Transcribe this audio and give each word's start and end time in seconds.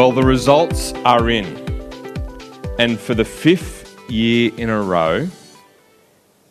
Well, 0.00 0.12
the 0.12 0.22
results 0.22 0.94
are 1.04 1.28
in. 1.28 1.44
And 2.78 2.98
for 2.98 3.12
the 3.12 3.26
fifth 3.26 4.10
year 4.10 4.50
in 4.56 4.70
a 4.70 4.80
row, 4.80 5.28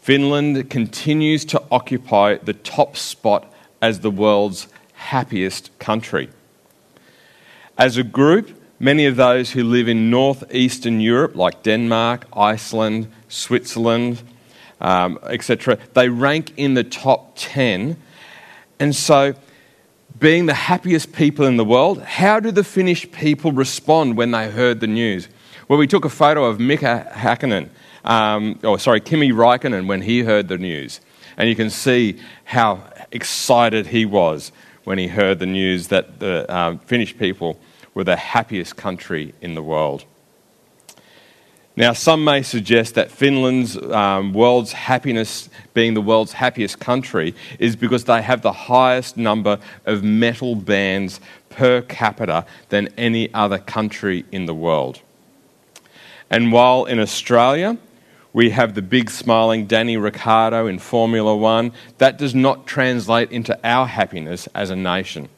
Finland 0.02 0.70
continues 0.70 1.46
to 1.46 1.64
occupy 1.72 2.36
the 2.36 2.54
top 2.54 2.96
spot 2.96 3.52
as 3.82 4.02
the 4.02 4.12
world's 4.12 4.68
happiest 4.94 5.72
country. 5.80 6.30
As 7.76 7.98
a 7.98 8.04
group, 8.04 8.52
many 8.80 9.08
of 9.08 9.16
those 9.16 9.50
who 9.50 9.64
live 9.64 9.88
in 9.88 10.12
northeastern 10.12 11.00
Europe, 11.00 11.36
like 11.36 11.64
Denmark, 11.64 12.28
Iceland, 12.38 13.12
Switzerland, 13.30 14.22
um, 14.80 15.18
etc., 15.24 15.80
they 15.96 16.08
rank 16.08 16.54
in 16.56 16.76
the 16.76 16.84
top 16.84 17.32
10. 17.36 17.98
And 18.80 18.96
so 18.96 19.34
being 20.18 20.48
the 20.48 20.54
happiest 20.54 21.14
people 21.14 21.46
in 21.46 21.58
the 21.58 21.66
world, 21.66 22.02
how 22.02 22.40
do 22.40 22.52
the 22.52 22.64
Finnish 22.64 23.10
people 23.12 23.52
respond 23.52 24.18
when 24.18 24.32
they 24.32 24.50
heard 24.50 24.80
the 24.80 24.88
news? 24.88 25.30
Well, 25.68 25.78
we 25.78 25.88
took 25.88 26.04
a 26.04 26.10
photo 26.10 26.46
of 26.46 26.60
Mika 26.60 27.12
Hakkinen, 27.14 27.70
um, 28.04 28.60
or 28.64 28.80
sorry, 28.80 29.02
Kimi 29.02 29.32
Raikkonen, 29.32 29.88
when 29.88 30.02
he 30.02 30.22
heard 30.22 30.48
the 30.48 30.58
news. 30.58 31.00
And 31.38 31.48
you 31.48 31.56
can 31.56 31.70
see 31.70 32.20
how 32.44 32.84
excited 33.12 33.88
he 33.88 34.06
was 34.06 34.52
when 34.84 34.98
he 34.98 35.08
heard 35.08 35.40
the 35.40 35.46
news 35.46 35.88
that 35.88 36.20
the 36.20 36.54
um, 36.54 36.80
Finnish 36.80 37.18
people 37.18 37.60
were 37.94 38.04
the 38.04 38.16
happiest 38.16 38.76
country 38.76 39.34
in 39.42 39.54
the 39.56 39.64
world. 39.64 40.06
Now, 41.80 41.94
some 41.94 42.26
may 42.26 42.42
suggest 42.42 42.96
that 42.96 43.10
Finland's 43.10 43.78
um, 43.78 44.34
world's 44.34 44.74
happiness, 44.74 45.50
being 45.74 45.94
the 45.94 46.02
world's 46.02 46.34
happiest 46.34 46.82
country, 46.82 47.34
is 47.58 47.78
because 47.78 48.04
they 48.04 48.22
have 48.22 48.42
the 48.42 48.52
highest 48.52 49.16
number 49.16 49.58
of 49.86 50.04
metal 50.04 50.56
bands 50.56 51.22
per 51.50 51.82
capita 51.82 52.46
than 52.68 52.90
any 52.98 53.34
other 53.34 53.60
country 53.60 54.26
in 54.30 54.46
the 54.46 54.54
world. 54.54 55.00
And 56.30 56.52
while 56.52 56.84
in 56.84 57.00
Australia, 57.00 57.78
we 58.34 58.50
have 58.50 58.76
the 58.76 58.82
big 58.82 59.10
smiling 59.10 59.66
Danny 59.66 59.96
Ricciardo 59.96 60.68
in 60.68 60.80
Formula 60.80 61.34
One, 61.34 61.72
that 61.98 62.18
does 62.18 62.36
not 62.36 62.68
translate 62.68 63.32
into 63.32 63.58
our 63.64 63.88
happiness 63.88 64.50
as 64.54 64.70
a 64.70 64.76
nation. 64.76 65.30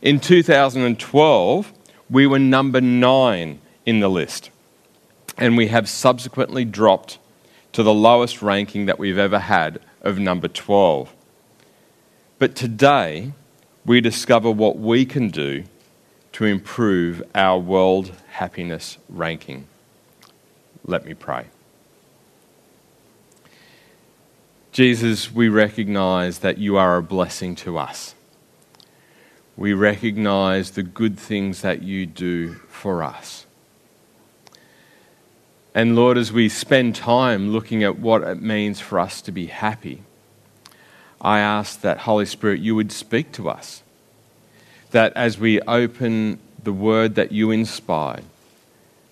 In 0.00 0.20
2012, 0.20 1.72
we 2.08 2.28
were 2.28 2.38
number 2.38 2.80
nine 2.80 3.58
in 3.84 3.98
the 3.98 4.08
list 4.08 4.50
and 5.36 5.56
we 5.56 5.68
have 5.68 5.88
subsequently 5.88 6.64
dropped 6.64 7.18
to 7.72 7.82
the 7.82 7.94
lowest 7.94 8.42
ranking 8.42 8.86
that 8.86 8.98
we've 8.98 9.18
ever 9.18 9.38
had 9.38 9.80
of 10.00 10.18
number 10.18 10.48
12. 10.48 11.12
But 12.38 12.54
today, 12.54 13.32
we 13.84 14.00
discover 14.00 14.50
what 14.50 14.78
we 14.78 15.04
can 15.04 15.28
do 15.28 15.64
to 16.32 16.44
improve 16.44 17.22
our 17.34 17.58
world 17.58 18.12
happiness 18.32 18.98
ranking. 19.08 19.66
Let 20.84 21.04
me 21.04 21.14
pray. 21.14 21.46
Jesus, 24.72 25.32
we 25.32 25.48
recognize 25.48 26.40
that 26.40 26.58
you 26.58 26.76
are 26.76 26.98
a 26.98 27.02
blessing 27.02 27.54
to 27.56 27.78
us. 27.78 28.14
We 29.56 29.72
recognize 29.72 30.72
the 30.72 30.82
good 30.82 31.18
things 31.18 31.62
that 31.62 31.82
you 31.82 32.04
do 32.04 32.54
for 32.68 33.02
us. 33.02 33.45
And 35.76 35.94
Lord, 35.94 36.16
as 36.16 36.32
we 36.32 36.48
spend 36.48 36.94
time 36.94 37.50
looking 37.50 37.84
at 37.84 37.98
what 37.98 38.22
it 38.22 38.40
means 38.40 38.80
for 38.80 38.98
us 38.98 39.20
to 39.20 39.30
be 39.30 39.44
happy, 39.44 40.02
I 41.20 41.40
ask 41.40 41.82
that, 41.82 41.98
Holy 41.98 42.24
Spirit, 42.24 42.60
you 42.60 42.74
would 42.74 42.90
speak 42.90 43.30
to 43.32 43.50
us. 43.50 43.82
That 44.92 45.12
as 45.14 45.38
we 45.38 45.60
open 45.60 46.38
the 46.64 46.72
word 46.72 47.14
that 47.16 47.30
you 47.30 47.50
inspired, 47.50 48.24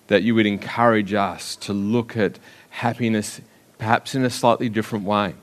that 0.07 0.23
you 0.23 0.33
would 0.33 0.47
encourage 0.47 1.13
us 1.13 1.55
to 1.57 1.71
look 1.71 2.17
at 2.17 2.39
happiness 2.71 3.41
perhaps 3.77 4.15
in 4.15 4.25
a 4.25 4.31
slightly 4.31 4.67
different 4.67 5.05
way 5.05 5.35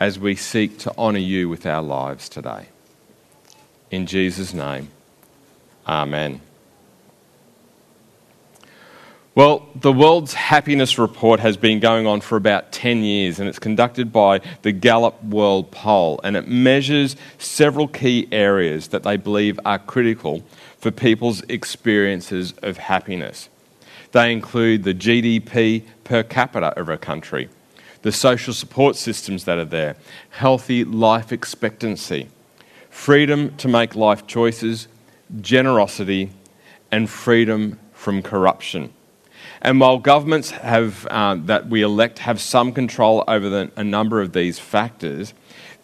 as 0.00 0.18
we 0.18 0.34
seek 0.34 0.78
to 0.78 0.96
honour 0.96 1.18
you 1.18 1.50
with 1.50 1.66
our 1.66 1.82
lives 1.82 2.30
today. 2.30 2.68
In 3.90 4.06
Jesus' 4.06 4.54
name, 4.54 4.88
Amen. 5.86 6.40
Well, 9.34 9.66
the 9.74 9.94
World's 9.94 10.34
Happiness 10.34 10.98
Report 10.98 11.40
has 11.40 11.56
been 11.56 11.80
going 11.80 12.06
on 12.06 12.20
for 12.20 12.36
about 12.36 12.70
10 12.70 13.02
years 13.02 13.40
and 13.40 13.48
it's 13.48 13.58
conducted 13.58 14.12
by 14.12 14.42
the 14.60 14.72
Gallup 14.72 15.24
World 15.24 15.70
Poll 15.70 16.20
and 16.22 16.36
it 16.36 16.48
measures 16.48 17.16
several 17.38 17.88
key 17.88 18.28
areas 18.30 18.88
that 18.88 19.04
they 19.04 19.16
believe 19.16 19.58
are 19.64 19.78
critical 19.78 20.42
for 20.76 20.90
people's 20.90 21.40
experiences 21.48 22.52
of 22.60 22.76
happiness. 22.76 23.48
They 24.10 24.32
include 24.32 24.84
the 24.84 24.92
GDP 24.92 25.84
per 26.04 26.22
capita 26.22 26.78
of 26.78 26.90
a 26.90 26.98
country, 26.98 27.48
the 28.02 28.12
social 28.12 28.52
support 28.52 28.96
systems 28.96 29.44
that 29.44 29.56
are 29.56 29.64
there, 29.64 29.96
healthy 30.28 30.84
life 30.84 31.32
expectancy, 31.32 32.28
freedom 32.90 33.56
to 33.56 33.66
make 33.66 33.96
life 33.96 34.26
choices, 34.26 34.88
generosity, 35.40 36.32
and 36.90 37.08
freedom 37.08 37.78
from 37.94 38.20
corruption. 38.20 38.92
And 39.64 39.78
while 39.78 39.98
governments 39.98 40.50
have, 40.50 41.06
uh, 41.06 41.36
that 41.44 41.68
we 41.68 41.82
elect 41.82 42.18
have 42.18 42.40
some 42.40 42.72
control 42.72 43.22
over 43.28 43.48
the, 43.48 43.70
a 43.76 43.84
number 43.84 44.20
of 44.20 44.32
these 44.32 44.58
factors, 44.58 45.32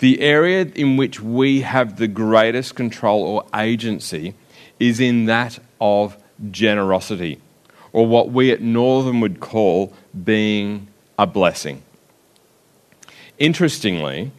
the 0.00 0.20
area 0.20 0.62
in 0.74 0.96
which 0.96 1.20
we 1.20 1.60
have 1.60 1.96
the 1.96 2.08
greatest 2.08 2.74
control 2.74 3.22
or 3.22 3.46
agency 3.54 4.34
is 4.80 4.98
in 4.98 5.26
that 5.26 5.60
of 5.80 6.16
generosity, 6.50 7.40
or 7.92 8.04
what 8.04 8.30
we 8.30 8.50
at 8.50 8.60
Northern 8.60 9.20
would 9.20 9.38
call 9.38 9.92
being 10.24 10.88
a 11.16 11.26
blessing. 11.26 11.82
Interestingly, 13.38 14.32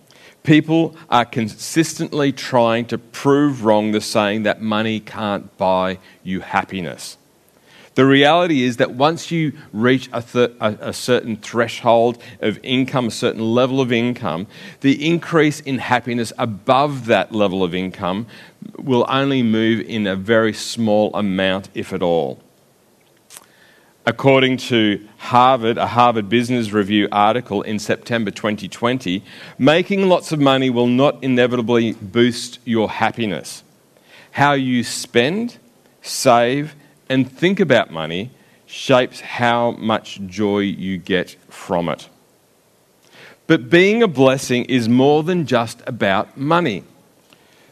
people 0.44 0.98
are 1.10 1.26
consistently 1.26 2.34
trying 2.34 2.86
to 2.88 2.98
prove 2.98 3.64
wrong 3.64 3.94
the 3.94 4.02
saying 4.02 4.44
that 4.44 4.62
money 4.62 5.00
can't 5.00 5.58
buy 5.58 5.98
you 6.24 6.42
happiness. 6.42 7.18
The 8.00 8.06
reality 8.06 8.64
is 8.64 8.78
that 8.78 8.92
once 8.92 9.30
you 9.30 9.52
reach 9.74 10.08
a, 10.14 10.22
th- 10.22 10.54
a, 10.62 10.78
a, 10.80 10.94
certain 10.94 11.36
threshold 11.36 12.18
of 12.40 12.58
income, 12.64 13.08
a 13.08 13.12
certain 13.12 13.42
level 13.54 13.82
of 13.82 13.92
income, 13.92 14.48
the 14.80 15.06
increase 15.06 15.60
in 15.60 15.80
happiness 15.80 16.32
above 16.38 17.08
that 17.08 17.34
level 17.34 17.62
of 17.62 17.76
income 17.76 18.26
will 18.78 19.06
only 19.10 19.44
move 19.44 19.82
in 19.82 20.08
a 20.08 20.16
very 20.16 20.54
small 20.54 21.14
amount, 21.14 21.68
if 21.74 21.92
at 21.92 22.02
all. 22.02 22.42
According 24.06 24.56
to 24.70 25.06
Harvard, 25.18 25.78
a 25.78 25.88
Harvard 25.88 26.30
Business 26.30 26.72
Review 26.72 27.10
article 27.12 27.64
in 27.64 27.80
September 27.80 28.32
2020, 28.32 29.22
making 29.58 30.08
lots 30.08 30.32
of 30.32 30.40
money 30.40 30.70
will 30.70 30.88
not 30.88 31.22
inevitably 31.22 31.92
boost 31.92 32.60
your 32.64 32.90
happiness. 32.90 33.62
How 34.32 34.54
you 34.54 34.86
spend, 34.86 35.58
save, 36.02 36.76
and 37.10 37.30
think 37.30 37.60
about 37.60 37.92
money 37.92 38.32
shapes 38.66 39.20
how 39.20 39.72
much 39.72 40.22
joy 40.28 40.60
you 40.60 40.98
get 40.98 41.32
from 41.50 41.90
it. 41.90 42.08
But 43.48 43.70
being 43.70 44.04
a 44.04 44.08
blessing 44.08 44.66
is 44.66 44.88
more 44.88 45.24
than 45.24 45.48
just 45.48 45.82
about 45.88 46.38
money. 46.38 46.84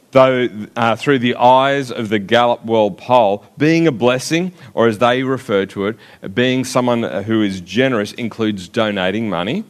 Though, 0.09 0.49
uh, 0.75 0.95
through 0.95 1.19
the 1.19 1.35
eyes 1.35 1.91
of 1.91 2.09
the 2.09 2.17
Gallup 2.17 2.65
World 2.65 2.97
Poll, 2.97 3.45
being 3.59 3.85
a 3.85 3.91
blessing, 3.91 4.53
or 4.73 4.87
as 4.87 4.97
they 4.97 5.21
refer 5.21 5.67
to 5.67 5.85
it, 5.85 5.97
being 6.33 6.65
someone 6.65 7.03
who 7.03 7.43
is 7.43 7.61
generous, 7.61 8.13
includes 8.13 8.67
donating 8.67 9.29
money, 9.29 9.65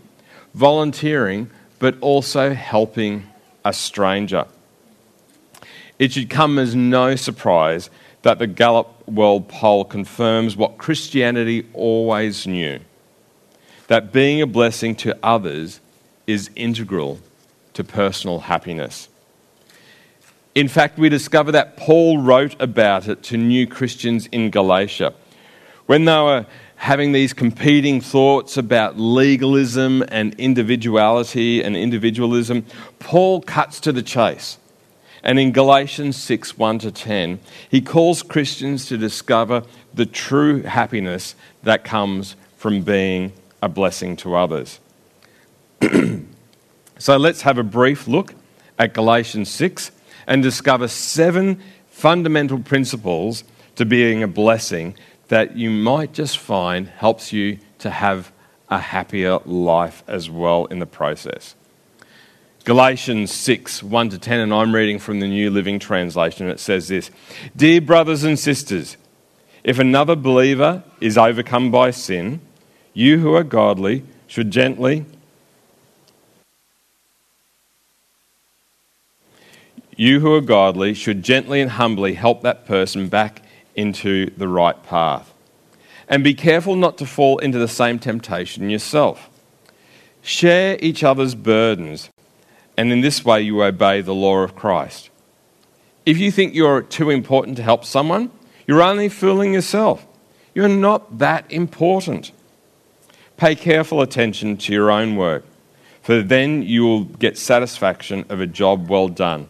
volunteering, 0.54 1.50
but 1.80 2.00
also 2.00 2.54
helping 2.54 3.24
a 3.66 3.74
stranger. 3.74 4.46
It 6.00 6.14
should 6.14 6.30
come 6.30 6.58
as 6.58 6.76
no 6.76 7.18
surprise 7.18 7.90
that 8.24 8.40
the 8.40 8.48
Gallup 8.48 9.08
World 9.08 9.48
Poll 9.48 9.86
confirms 9.86 10.56
what 10.56 10.78
Christianity 10.78 11.68
always 11.74 12.48
knew 12.48 12.80
that 13.88 14.12
being 14.12 14.42
a 14.42 14.48
blessing 14.48 14.96
to 14.96 15.18
others 15.24 15.80
is 16.26 16.50
integral 16.56 17.20
to 17.74 17.84
personal 17.84 18.40
happiness. 18.40 19.08
In 20.56 20.68
fact, 20.68 20.98
we 20.98 21.08
discover 21.10 21.52
that 21.54 21.78
Paul 21.78 22.18
wrote 22.18 22.60
about 22.60 23.08
it 23.08 23.24
to 23.24 23.38
new 23.38 23.68
Christians 23.68 24.28
in 24.28 24.50
Galatia. 24.50 25.14
When 25.86 26.06
they 26.06 26.18
were 26.18 26.46
having 26.78 27.12
these 27.12 27.34
competing 27.34 28.02
thoughts 28.02 28.58
about 28.58 29.00
legalism 29.00 30.04
and 30.10 30.34
individuality 30.40 31.64
and 31.64 31.78
individualism, 31.78 32.66
Paul 33.00 33.42
cuts 33.42 33.80
to 33.82 33.92
the 33.92 34.04
chase 34.04 34.58
and 35.28 35.38
in 35.38 35.52
Galatians 35.52 36.16
6 36.16 36.58
1 36.58 36.80
to 36.80 36.92
10, 36.92 37.40
he 37.70 37.82
calls 37.82 38.24
Christians 38.24 38.86
to 38.88 38.98
discover 38.98 39.64
the 39.94 40.06
true 40.06 40.64
happiness 40.64 41.36
that 41.64 41.84
comes 41.84 42.38
from 42.56 42.82
being 42.82 43.34
a 43.62 43.68
blessing 43.68 44.16
to 44.18 44.36
others. 44.36 44.80
so 46.98 47.18
let's 47.18 47.42
have 47.42 47.58
a 47.58 47.64
brief 47.64 48.08
look 48.08 48.36
at 48.80 48.94
Galatians 48.94 49.50
6 49.50 49.92
and 50.28 50.42
discover 50.42 50.88
seven 50.88 51.62
fundamental 51.90 52.60
principles 52.60 53.44
to 53.76 53.86
being 53.86 54.24
a 54.24 54.28
blessing 54.28 54.96
that 55.28 55.58
you 55.58 55.70
might 55.70 56.14
just 56.14 56.38
find 56.38 56.88
helps 56.88 57.34
you 57.34 57.60
to 57.80 57.90
have 57.90 58.32
a 58.70 58.80
happier 58.80 59.40
life 59.46 60.04
as 60.08 60.30
well 60.30 60.66
in 60.68 60.80
the 60.80 60.86
process. 60.86 61.56
Galatians 62.68 63.32
6 63.32 63.82
1 63.82 64.10
to 64.10 64.20
10, 64.20 64.42
and 64.42 64.54
I'm 64.54 64.76
reading 64.76 65.00
from 65.00 65.22
the 65.22 65.28
New 65.28 65.50
Living 65.50 65.80
Translation. 65.80 66.48
And 66.48 66.54
it 66.54 66.60
says 66.60 66.90
this 66.90 67.10
Dear 67.56 67.80
brothers 67.80 68.26
and 68.26 68.38
sisters, 68.38 68.98
if 69.64 69.80
another 69.80 70.18
believer 70.18 70.84
is 71.00 71.18
overcome 71.18 71.72
by 71.72 71.92
sin, 71.92 72.42
you 72.94 73.20
who 73.20 73.34
are 73.36 73.46
godly 73.46 74.04
should 74.28 74.52
gently 74.52 75.06
you 79.96 80.20
who 80.20 80.36
are 80.36 80.42
godly 80.42 80.94
should 80.94 81.24
gently 81.24 81.62
and 81.62 81.72
humbly 81.72 82.16
help 82.16 82.42
that 82.42 82.66
person 82.66 83.08
back 83.08 83.44
into 83.76 84.30
the 84.32 84.50
right 84.50 84.84
path. 84.84 85.34
And 86.10 86.22
be 86.22 86.34
careful 86.34 86.76
not 86.76 86.98
to 86.98 87.06
fall 87.06 87.38
into 87.38 87.60
the 87.60 87.70
same 87.70 87.98
temptation 87.98 88.70
yourself. 88.70 89.30
Share 90.22 90.78
each 90.82 91.02
other's 91.02 91.34
burdens, 91.34 92.10
and 92.78 92.92
in 92.92 93.02
this 93.02 93.26
way 93.26 93.42
you 93.42 93.62
obey 93.64 94.02
the 94.02 94.14
law 94.14 94.38
of 94.38 94.56
Christ. 94.56 95.10
If 96.06 96.20
you 96.20 96.32
think 96.32 96.54
you're 96.54 96.84
too 96.84 97.10
important 97.10 97.58
to 97.58 97.64
help 97.64 97.84
someone, 97.84 98.32
you're 98.66 98.82
only 98.82 99.10
fooling 99.10 99.54
yourself. 99.54 100.06
You're 100.54 100.70
not 100.70 101.18
that 101.20 101.52
important. 101.52 102.32
Pay 103.36 103.56
careful 103.56 104.02
attention 104.02 104.58
to 104.58 104.74
your 104.74 104.90
own 104.90 105.16
work, 105.16 105.44
for 106.02 106.22
then 106.22 106.64
you 106.64 106.84
will 106.84 107.04
get 107.04 107.38
satisfaction 107.38 108.26
of 108.30 108.40
a 108.40 108.48
job 108.48 108.90
well 108.90 109.08
done, 109.08 109.50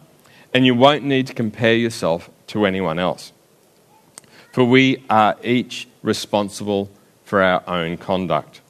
and 0.52 0.66
you 0.66 0.74
won't 0.74 1.04
need 1.04 1.26
to 1.28 1.34
compare 1.34 1.74
yourself 1.74 2.28
to 2.48 2.66
anyone 2.66 2.98
else. 2.98 3.32
For 4.52 4.64
we 4.64 5.04
are 5.08 5.36
each 5.42 5.88
responsible 6.02 6.90
for 7.24 7.42
our 7.42 7.62
own 7.68 7.96
conduct. 7.96 8.60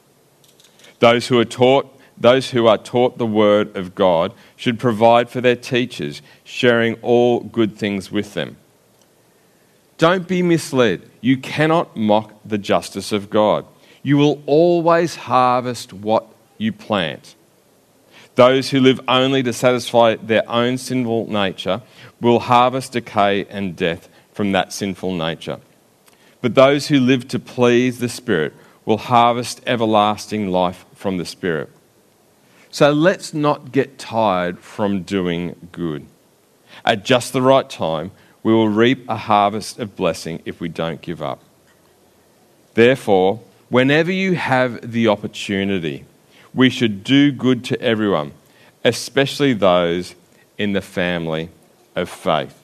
Those 0.98 1.28
who 1.28 1.38
are 1.38 1.44
taught 1.44 1.97
those 2.20 2.50
who 2.50 2.66
are 2.66 2.78
taught 2.78 3.18
the 3.18 3.26
word 3.26 3.76
of 3.76 3.94
God 3.94 4.32
should 4.56 4.78
provide 4.78 5.30
for 5.30 5.40
their 5.40 5.56
teachers, 5.56 6.20
sharing 6.44 6.94
all 6.96 7.40
good 7.40 7.76
things 7.76 8.10
with 8.10 8.34
them. 8.34 8.56
Don't 9.98 10.28
be 10.28 10.42
misled. 10.42 11.08
You 11.20 11.36
cannot 11.36 11.96
mock 11.96 12.32
the 12.44 12.58
justice 12.58 13.12
of 13.12 13.30
God. 13.30 13.66
You 14.02 14.16
will 14.16 14.42
always 14.46 15.16
harvest 15.16 15.92
what 15.92 16.26
you 16.56 16.72
plant. 16.72 17.34
Those 18.36 18.70
who 18.70 18.80
live 18.80 19.00
only 19.08 19.42
to 19.42 19.52
satisfy 19.52 20.14
their 20.14 20.48
own 20.48 20.78
sinful 20.78 21.30
nature 21.30 21.82
will 22.20 22.38
harvest 22.38 22.92
decay 22.92 23.44
and 23.46 23.74
death 23.74 24.08
from 24.32 24.52
that 24.52 24.72
sinful 24.72 25.14
nature. 25.14 25.58
But 26.40 26.54
those 26.54 26.86
who 26.86 27.00
live 27.00 27.26
to 27.28 27.40
please 27.40 27.98
the 27.98 28.08
Spirit 28.08 28.54
will 28.84 28.98
harvest 28.98 29.60
everlasting 29.66 30.50
life 30.50 30.84
from 30.94 31.16
the 31.16 31.24
Spirit. 31.24 31.70
So 32.70 32.92
let's 32.92 33.32
not 33.32 33.72
get 33.72 33.98
tired 33.98 34.58
from 34.58 35.02
doing 35.02 35.68
good. 35.72 36.06
At 36.84 37.04
just 37.04 37.32
the 37.32 37.42
right 37.42 37.68
time, 37.68 38.10
we 38.42 38.52
will 38.52 38.68
reap 38.68 39.08
a 39.08 39.16
harvest 39.16 39.78
of 39.78 39.96
blessing 39.96 40.42
if 40.44 40.60
we 40.60 40.68
don't 40.68 41.00
give 41.00 41.22
up. 41.22 41.42
Therefore, 42.74 43.40
whenever 43.68 44.12
you 44.12 44.34
have 44.34 44.92
the 44.92 45.08
opportunity, 45.08 46.04
we 46.54 46.70
should 46.70 47.04
do 47.04 47.32
good 47.32 47.64
to 47.64 47.80
everyone, 47.80 48.32
especially 48.84 49.54
those 49.54 50.14
in 50.56 50.72
the 50.72 50.80
family 50.80 51.50
of 51.96 52.08
faith. 52.08 52.62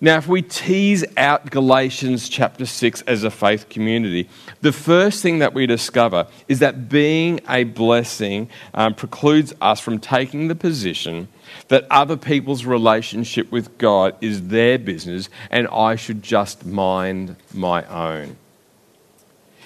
Now, 0.00 0.16
if 0.18 0.28
we 0.28 0.42
tease 0.42 1.04
out 1.16 1.50
Galatians 1.50 2.28
chapter 2.28 2.66
6 2.66 3.02
as 3.02 3.24
a 3.24 3.32
faith 3.32 3.68
community, 3.68 4.28
the 4.60 4.70
first 4.70 5.22
thing 5.22 5.40
that 5.40 5.54
we 5.54 5.66
discover 5.66 6.28
is 6.46 6.60
that 6.60 6.88
being 6.88 7.40
a 7.48 7.64
blessing 7.64 8.48
um, 8.74 8.94
precludes 8.94 9.52
us 9.60 9.80
from 9.80 9.98
taking 9.98 10.46
the 10.46 10.54
position 10.54 11.26
that 11.66 11.84
other 11.90 12.16
people's 12.16 12.64
relationship 12.64 13.50
with 13.50 13.76
God 13.76 14.14
is 14.20 14.46
their 14.46 14.78
business 14.78 15.28
and 15.50 15.66
I 15.66 15.96
should 15.96 16.22
just 16.22 16.64
mind 16.64 17.34
my 17.52 17.82
own. 17.86 18.36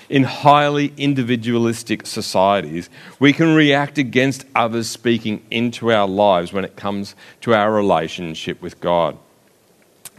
In 0.08 0.24
highly 0.24 0.94
individualistic 0.96 2.06
societies, 2.06 2.88
we 3.18 3.34
can 3.34 3.54
react 3.54 3.98
against 3.98 4.46
others 4.54 4.88
speaking 4.88 5.44
into 5.50 5.92
our 5.92 6.08
lives 6.08 6.54
when 6.54 6.64
it 6.64 6.74
comes 6.74 7.14
to 7.42 7.52
our 7.52 7.70
relationship 7.70 8.62
with 8.62 8.80
God 8.80 9.18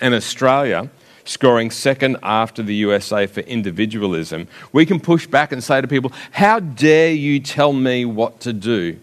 and 0.03 0.13
Australia 0.13 0.89
scoring 1.23 1.71
second 1.71 2.17
after 2.21 2.61
the 2.61 2.75
USA 2.75 3.25
for 3.25 3.39
individualism, 3.39 4.47
we 4.73 4.85
can 4.85 4.99
push 4.99 5.25
back 5.25 5.53
and 5.53 5.63
say 5.63 5.79
to 5.79 5.87
people, 5.87 6.11
How 6.31 6.59
dare 6.59 7.13
you 7.13 7.39
tell 7.39 7.71
me 7.71 8.03
what 8.03 8.41
to 8.41 8.51
do? 8.51 8.99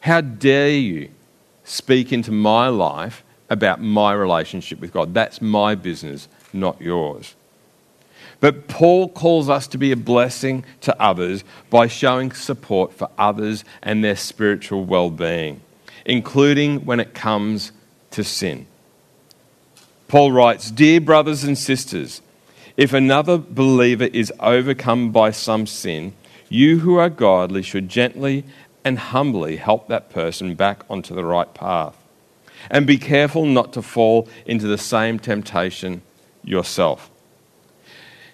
How 0.00 0.22
dare 0.22 0.70
you 0.70 1.10
speak 1.64 2.12
into 2.12 2.32
my 2.32 2.68
life 2.68 3.22
about 3.50 3.82
my 3.82 4.14
relationship 4.14 4.80
with 4.80 4.92
God? 4.92 5.12
That's 5.12 5.42
my 5.42 5.74
business, 5.74 6.28
not 6.52 6.80
yours. 6.80 7.34
But 8.40 8.68
Paul 8.68 9.10
calls 9.10 9.50
us 9.50 9.66
to 9.68 9.78
be 9.78 9.92
a 9.92 9.96
blessing 9.96 10.64
to 10.82 10.98
others 11.02 11.44
by 11.68 11.88
showing 11.88 12.32
support 12.32 12.94
for 12.94 13.10
others 13.18 13.64
and 13.82 14.02
their 14.02 14.16
spiritual 14.16 14.84
well 14.84 15.10
being, 15.10 15.60
including 16.06 16.86
when 16.86 17.00
it 17.00 17.12
comes 17.12 17.72
to 18.12 18.24
sin. 18.24 18.66
Paul 20.08 20.32
writes 20.32 20.70
Dear 20.70 21.00
brothers 21.00 21.44
and 21.44 21.56
sisters, 21.56 22.22
if 22.76 22.92
another 22.92 23.36
believer 23.36 24.08
is 24.12 24.32
overcome 24.40 25.12
by 25.12 25.30
some 25.30 25.66
sin, 25.66 26.14
you 26.48 26.78
who 26.78 26.96
are 26.96 27.10
godly 27.10 27.62
should 27.62 27.88
gently 27.88 28.44
and 28.84 28.98
humbly 28.98 29.56
help 29.56 29.88
that 29.88 30.08
person 30.08 30.54
back 30.54 30.82
onto 30.88 31.14
the 31.14 31.24
right 31.24 31.52
path. 31.52 31.96
And 32.70 32.86
be 32.86 32.96
careful 32.96 33.44
not 33.44 33.72
to 33.74 33.82
fall 33.82 34.28
into 34.46 34.66
the 34.66 34.78
same 34.78 35.18
temptation 35.18 36.02
yourself. 36.42 37.10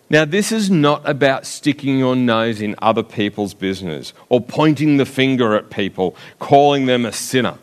Now, 0.08 0.24
this 0.24 0.52
is 0.52 0.70
not 0.70 1.08
about 1.08 1.46
sticking 1.46 1.98
your 1.98 2.14
nose 2.14 2.60
in 2.60 2.76
other 2.78 3.02
people's 3.02 3.54
business 3.54 4.12
or 4.28 4.40
pointing 4.40 4.96
the 4.96 5.06
finger 5.06 5.56
at 5.56 5.70
people, 5.70 6.14
calling 6.38 6.86
them 6.86 7.04
a 7.04 7.12
sinner. 7.12 7.58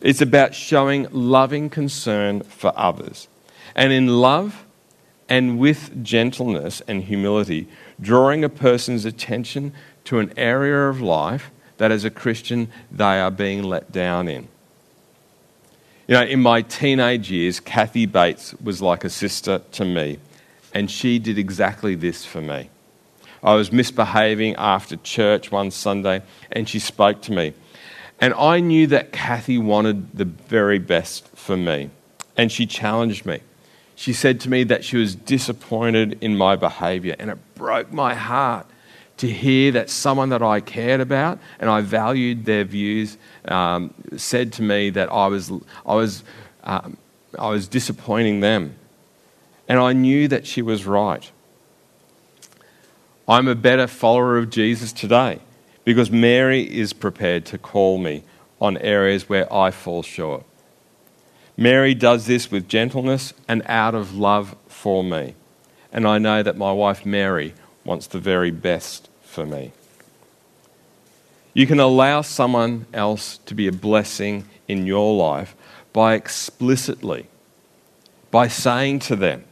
It's 0.00 0.20
about 0.20 0.54
showing 0.54 1.08
loving 1.10 1.70
concern 1.70 2.42
for 2.42 2.72
others. 2.76 3.28
And 3.74 3.92
in 3.92 4.20
love 4.20 4.64
and 5.28 5.58
with 5.58 6.02
gentleness 6.02 6.80
and 6.88 7.04
humility, 7.04 7.68
drawing 8.00 8.44
a 8.44 8.48
person's 8.48 9.04
attention 9.04 9.72
to 10.04 10.18
an 10.18 10.32
area 10.36 10.88
of 10.88 11.00
life 11.00 11.50
that 11.76 11.92
as 11.92 12.04
a 12.04 12.10
Christian 12.10 12.70
they 12.90 13.20
are 13.20 13.30
being 13.30 13.62
let 13.62 13.92
down 13.92 14.28
in. 14.28 14.48
You 16.06 16.14
know, 16.14 16.24
in 16.24 16.40
my 16.40 16.62
teenage 16.62 17.30
years, 17.30 17.60
Kathy 17.60 18.06
Bates 18.06 18.54
was 18.54 18.80
like 18.80 19.04
a 19.04 19.10
sister 19.10 19.60
to 19.72 19.84
me, 19.84 20.18
and 20.72 20.90
she 20.90 21.18
did 21.18 21.36
exactly 21.36 21.94
this 21.94 22.24
for 22.24 22.40
me. 22.40 22.70
I 23.42 23.54
was 23.54 23.70
misbehaving 23.70 24.56
after 24.56 24.96
church 24.96 25.52
one 25.52 25.70
Sunday, 25.70 26.22
and 26.50 26.68
she 26.68 26.78
spoke 26.78 27.20
to 27.22 27.32
me. 27.32 27.52
And 28.20 28.34
I 28.34 28.60
knew 28.60 28.86
that 28.88 29.12
Kathy 29.12 29.58
wanted 29.58 30.16
the 30.16 30.24
very 30.24 30.78
best 30.78 31.28
for 31.36 31.56
me. 31.56 31.90
And 32.36 32.50
she 32.50 32.66
challenged 32.66 33.24
me. 33.24 33.40
She 33.94 34.12
said 34.12 34.40
to 34.40 34.50
me 34.50 34.64
that 34.64 34.84
she 34.84 34.96
was 34.96 35.14
disappointed 35.14 36.18
in 36.20 36.36
my 36.36 36.56
behavior. 36.56 37.16
And 37.18 37.30
it 37.30 37.38
broke 37.54 37.92
my 37.92 38.14
heart 38.14 38.66
to 39.18 39.28
hear 39.28 39.72
that 39.72 39.90
someone 39.90 40.28
that 40.28 40.42
I 40.42 40.60
cared 40.60 41.00
about 41.00 41.38
and 41.58 41.68
I 41.68 41.80
valued 41.80 42.44
their 42.44 42.64
views 42.64 43.18
um, 43.46 43.92
said 44.16 44.52
to 44.54 44.62
me 44.62 44.90
that 44.90 45.10
I 45.12 45.26
was, 45.26 45.50
I, 45.84 45.94
was, 45.94 46.22
um, 46.62 46.96
I 47.38 47.48
was 47.50 47.66
disappointing 47.66 48.40
them. 48.40 48.76
And 49.68 49.78
I 49.78 49.92
knew 49.92 50.28
that 50.28 50.46
she 50.46 50.62
was 50.62 50.86
right. 50.86 51.30
I'm 53.28 53.48
a 53.48 53.54
better 53.54 53.86
follower 53.86 54.38
of 54.38 54.48
Jesus 54.50 54.92
today 54.92 55.40
because 55.88 56.10
Mary 56.10 56.64
is 56.64 56.92
prepared 56.92 57.46
to 57.46 57.56
call 57.56 57.96
me 57.96 58.22
on 58.60 58.76
areas 58.76 59.26
where 59.26 59.50
I 59.50 59.70
fall 59.70 60.02
short. 60.02 60.44
Mary 61.56 61.94
does 61.94 62.26
this 62.26 62.50
with 62.50 62.68
gentleness 62.68 63.32
and 63.48 63.62
out 63.64 63.94
of 63.94 64.14
love 64.14 64.54
for 64.66 65.02
me. 65.02 65.34
And 65.90 66.06
I 66.06 66.18
know 66.18 66.42
that 66.42 66.58
my 66.58 66.72
wife 66.72 67.06
Mary 67.06 67.54
wants 67.86 68.06
the 68.06 68.18
very 68.18 68.50
best 68.50 69.08
for 69.22 69.46
me. 69.46 69.72
You 71.54 71.66
can 71.66 71.80
allow 71.80 72.20
someone 72.20 72.84
else 72.92 73.38
to 73.46 73.54
be 73.54 73.66
a 73.66 73.72
blessing 73.72 74.44
in 74.68 74.84
your 74.84 75.16
life 75.16 75.56
by 75.94 76.12
explicitly, 76.12 77.28
by 78.30 78.46
saying 78.46 78.98
to 79.08 79.16
them, 79.16 79.42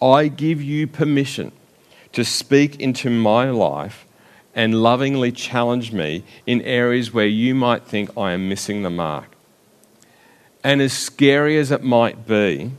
I 0.00 0.28
give 0.28 0.62
you 0.62 0.86
permission 0.86 1.52
to 2.12 2.24
speak 2.24 2.80
into 2.80 3.10
my 3.10 3.50
life 3.50 4.06
and 4.54 4.82
lovingly 4.82 5.32
challenge 5.32 5.92
me 5.92 6.24
in 6.46 6.62
areas 6.62 7.12
where 7.12 7.26
you 7.26 7.54
might 7.54 7.84
think 7.84 8.16
I 8.16 8.32
am 8.32 8.48
missing 8.48 8.82
the 8.82 8.90
mark. 8.90 9.34
And 10.62 10.80
as 10.80 10.92
scary 10.92 11.58
as 11.58 11.70
it 11.70 11.82
might 11.82 12.26
be, 12.26 12.70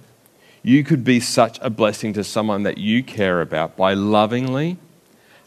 you 0.63 0.83
could 0.83 1.03
be 1.03 1.19
such 1.19 1.59
a 1.61 1.69
blessing 1.69 2.13
to 2.13 2.23
someone 2.23 2.63
that 2.63 2.77
you 2.77 3.03
care 3.03 3.41
about 3.41 3.77
by 3.77 3.93
lovingly, 3.93 4.77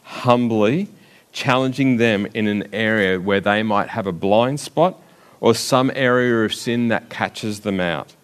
humbly 0.05 0.89
challenging 1.33 1.97
them 1.97 2.27
in 2.35 2.47
an 2.47 2.69
area 2.73 3.21
where 3.21 3.41
they 3.41 3.63
might 3.63 3.89
have 3.89 4.07
a 4.07 4.13
blind 4.13 4.61
spot 4.61 5.01
or 5.41 5.55
some 5.55 5.91
area 5.95 6.45
of 6.45 6.55
sin 6.55 6.89
that 6.89 7.09
catches 7.09 7.61
them 7.61 7.81
out. 7.81 8.15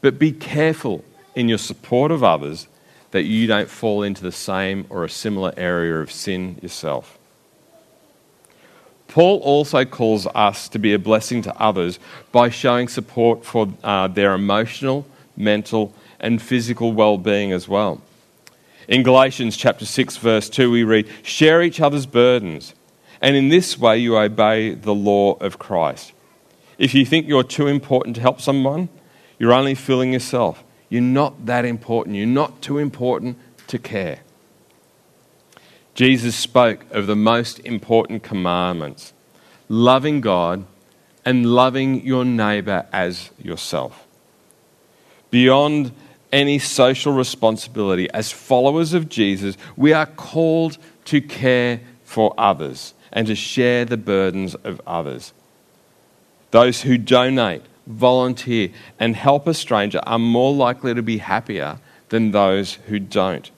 But 0.00 0.18
be 0.18 0.32
careful 0.32 1.04
in 1.34 1.48
your 1.48 1.58
support 1.58 2.10
of 2.10 2.22
others 2.22 2.68
that 3.14 3.22
you 3.22 3.46
don't 3.46 3.70
fall 3.70 4.02
into 4.02 4.24
the 4.24 4.32
same 4.32 4.84
or 4.90 5.04
a 5.04 5.08
similar 5.08 5.54
area 5.56 6.00
of 6.00 6.10
sin 6.10 6.58
yourself. 6.60 7.16
Paul 9.06 9.38
also 9.38 9.84
calls 9.84 10.26
us 10.34 10.68
to 10.70 10.80
be 10.80 10.92
a 10.94 10.98
blessing 10.98 11.40
to 11.42 11.56
others 11.56 12.00
by 12.32 12.48
showing 12.48 12.88
support 12.88 13.44
for 13.44 13.72
uh, 13.84 14.08
their 14.08 14.34
emotional, 14.34 15.06
mental, 15.36 15.94
and 16.18 16.42
physical 16.42 16.92
well 16.92 17.16
being 17.16 17.52
as 17.52 17.68
well. 17.68 18.02
In 18.88 19.04
Galatians 19.04 19.56
chapter 19.56 19.86
6 19.86 20.16
verse 20.16 20.50
2 20.50 20.68
we 20.68 20.82
read, 20.82 21.06
"Share 21.22 21.62
each 21.62 21.80
other's 21.80 22.06
burdens, 22.06 22.74
and 23.20 23.36
in 23.36 23.48
this 23.48 23.78
way 23.78 23.96
you 23.96 24.18
obey 24.18 24.74
the 24.74 24.92
law 24.92 25.34
of 25.34 25.60
Christ." 25.60 26.10
If 26.78 26.94
you 26.94 27.06
think 27.06 27.28
you're 27.28 27.44
too 27.44 27.68
important 27.68 28.16
to 28.16 28.22
help 28.22 28.40
someone, 28.40 28.88
you're 29.38 29.52
only 29.52 29.76
fooling 29.76 30.12
yourself. 30.12 30.63
You're 30.94 31.02
not 31.02 31.46
that 31.46 31.64
important. 31.64 32.14
You're 32.14 32.26
not 32.28 32.62
too 32.62 32.78
important 32.78 33.36
to 33.66 33.80
care. 33.80 34.20
Jesus 35.92 36.36
spoke 36.36 36.86
of 36.92 37.08
the 37.08 37.16
most 37.16 37.58
important 37.58 38.22
commandments 38.22 39.12
loving 39.68 40.20
God 40.20 40.64
and 41.24 41.46
loving 41.46 42.06
your 42.06 42.24
neighbor 42.24 42.86
as 42.92 43.32
yourself. 43.42 44.06
Beyond 45.32 45.90
any 46.32 46.60
social 46.60 47.12
responsibility, 47.12 48.08
as 48.12 48.30
followers 48.30 48.94
of 48.94 49.08
Jesus, 49.08 49.56
we 49.76 49.92
are 49.92 50.06
called 50.06 50.78
to 51.06 51.20
care 51.20 51.80
for 52.04 52.32
others 52.38 52.94
and 53.10 53.26
to 53.26 53.34
share 53.34 53.84
the 53.84 53.96
burdens 53.96 54.54
of 54.62 54.80
others. 54.86 55.32
Those 56.52 56.82
who 56.82 56.98
donate, 56.98 57.62
volunteer, 57.86 58.70
and 58.98 59.16
help 59.16 59.46
a 59.46 59.54
stranger 59.54 60.00
are 60.04 60.18
more 60.18 60.52
likely 60.52 60.94
to 60.94 61.02
be 61.02 61.18
happier 61.18 61.78
than 62.08 62.30
those 62.30 62.74
who 62.86 62.98
don't. 62.98 63.50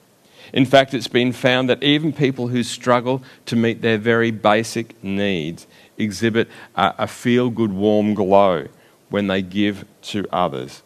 In 0.53 0.65
fact, 0.65 0.93
it's 0.93 1.07
been 1.07 1.33
found 1.33 1.69
that 1.69 1.83
even 1.83 2.13
people 2.13 2.47
who 2.47 2.63
struggle 2.63 3.21
to 3.45 3.55
meet 3.55 3.81
their 3.81 3.97
very 3.97 4.31
basic 4.31 5.01
needs 5.03 5.67
exhibit 5.97 6.47
a, 6.75 6.93
a 6.99 7.07
feel 7.07 7.49
good, 7.49 7.73
warm 7.73 8.13
glow 8.13 8.67
when 9.09 9.27
they 9.27 9.41
give 9.41 9.85
to 10.03 10.25
others. 10.31 10.83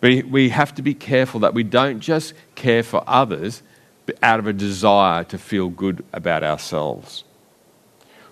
We, 0.00 0.22
we 0.22 0.50
have 0.50 0.74
to 0.76 0.82
be 0.82 0.94
careful 0.94 1.40
that 1.40 1.54
we 1.54 1.64
don't 1.64 2.00
just 2.00 2.34
care 2.54 2.82
for 2.82 3.02
others 3.06 3.62
out 4.22 4.38
of 4.38 4.46
a 4.46 4.52
desire 4.52 5.24
to 5.24 5.38
feel 5.38 5.68
good 5.68 6.04
about 6.12 6.44
ourselves. 6.44 7.24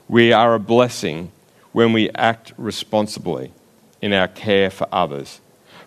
We 0.09 0.33
are 0.33 0.55
a 0.55 0.61
blessing 0.61 1.33
when 1.75 1.93
we 1.93 2.09
act 2.15 2.55
responsibly 2.57 3.53
in 4.01 4.13
our 4.13 4.29
care 4.29 4.71
for 4.71 4.89
others 4.91 5.41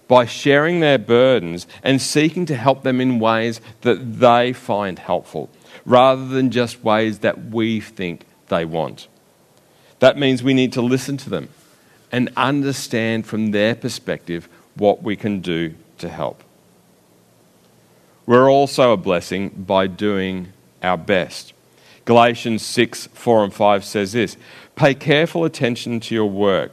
by 0.07 0.25
sharing 0.25 0.79
their 0.79 0.97
burdens 0.97 1.65
and 1.81 2.01
seeking 2.01 2.45
to 2.45 2.55
help 2.55 2.83
them 2.83 3.01
in 3.01 3.19
ways 3.19 3.59
that 3.81 4.19
they 4.19 4.53
find 4.53 4.99
helpful 4.99 5.49
rather 5.85 6.27
than 6.27 6.51
just 6.51 6.83
ways 6.83 7.19
that 7.19 7.45
we 7.49 7.79
think 7.79 8.25
they 8.47 8.65
want. 8.65 9.07
That 9.99 10.17
means 10.17 10.43
we 10.43 10.53
need 10.53 10.73
to 10.73 10.81
listen 10.81 11.17
to 11.17 11.29
them 11.29 11.49
and 12.11 12.31
understand 12.35 13.25
from 13.25 13.51
their 13.51 13.75
perspective 13.75 14.47
what 14.75 15.03
we 15.03 15.15
can 15.15 15.39
do 15.41 15.73
to 15.97 16.09
help. 16.09 16.43
We're 18.25 18.51
also 18.51 18.91
a 18.91 18.97
blessing 18.97 19.49
by 19.49 19.87
doing 19.87 20.51
our 20.83 20.97
best. 20.97 21.53
Galatians 22.05 22.61
6 22.61 23.07
4 23.07 23.45
and 23.45 23.53
5 23.53 23.83
says 23.83 24.11
this 24.13 24.37
Pay 24.77 24.93
careful 24.93 25.43
attention 25.43 25.99
to 26.01 26.13
your 26.13 26.29
work, 26.29 26.71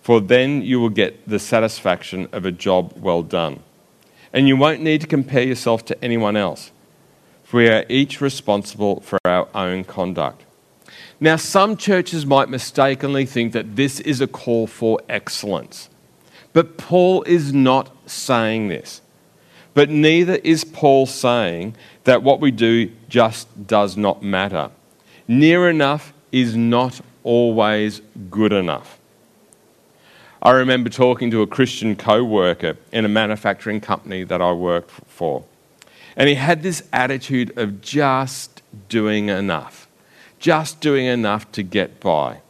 for 0.00 0.20
then 0.20 0.60
you 0.60 0.80
will 0.80 0.88
get 0.88 1.28
the 1.28 1.38
satisfaction 1.38 2.28
of 2.32 2.44
a 2.44 2.50
job 2.50 2.94
well 2.96 3.22
done. 3.22 3.60
And 4.32 4.48
you 4.48 4.56
won't 4.56 4.82
need 4.82 5.02
to 5.02 5.06
compare 5.06 5.44
yourself 5.44 5.84
to 5.84 6.04
anyone 6.04 6.36
else, 6.36 6.72
for 7.44 7.58
we 7.58 7.68
are 7.68 7.84
each 7.88 8.20
responsible 8.20 9.02
for 9.02 9.20
our 9.24 9.46
own 9.54 9.84
conduct. 9.84 10.42
Now, 11.20 11.36
some 11.36 11.76
churches 11.76 12.26
might 12.26 12.48
mistakenly 12.48 13.24
think 13.24 13.52
that 13.52 13.76
this 13.76 14.00
is 14.00 14.20
a 14.20 14.26
call 14.26 14.66
for 14.66 14.98
excellence. 15.08 15.88
But 16.52 16.76
Paul 16.76 17.22
is 17.22 17.52
not 17.52 17.96
saying 18.04 18.66
this. 18.66 19.00
But 19.74 19.90
neither 19.90 20.40
is 20.42 20.64
Paul 20.64 21.06
saying 21.06 21.76
that 22.02 22.24
what 22.24 22.40
we 22.40 22.50
do 22.50 22.90
just 23.08 23.68
does 23.68 23.96
not 23.96 24.24
matter. 24.24 24.72
Near 25.28 25.70
enough 25.70 26.12
is 26.32 26.56
not 26.56 27.00
always 27.24 28.00
good 28.30 28.52
enough. 28.52 28.98
I 30.42 30.50
remember 30.50 30.90
talking 30.90 31.30
to 31.30 31.42
a 31.42 31.46
Christian 31.46 31.94
co 31.94 32.24
worker 32.24 32.76
in 32.90 33.04
a 33.04 33.08
manufacturing 33.08 33.80
company 33.80 34.24
that 34.24 34.42
I 34.42 34.52
worked 34.52 34.90
for. 34.90 35.44
And 36.16 36.28
he 36.28 36.34
had 36.34 36.62
this 36.62 36.82
attitude 36.92 37.56
of 37.56 37.80
just 37.80 38.60
doing 38.88 39.28
enough, 39.28 39.88
just 40.38 40.80
doing 40.80 41.06
enough 41.06 41.50
to 41.52 41.62
get 41.62 42.00
by. 42.00 42.40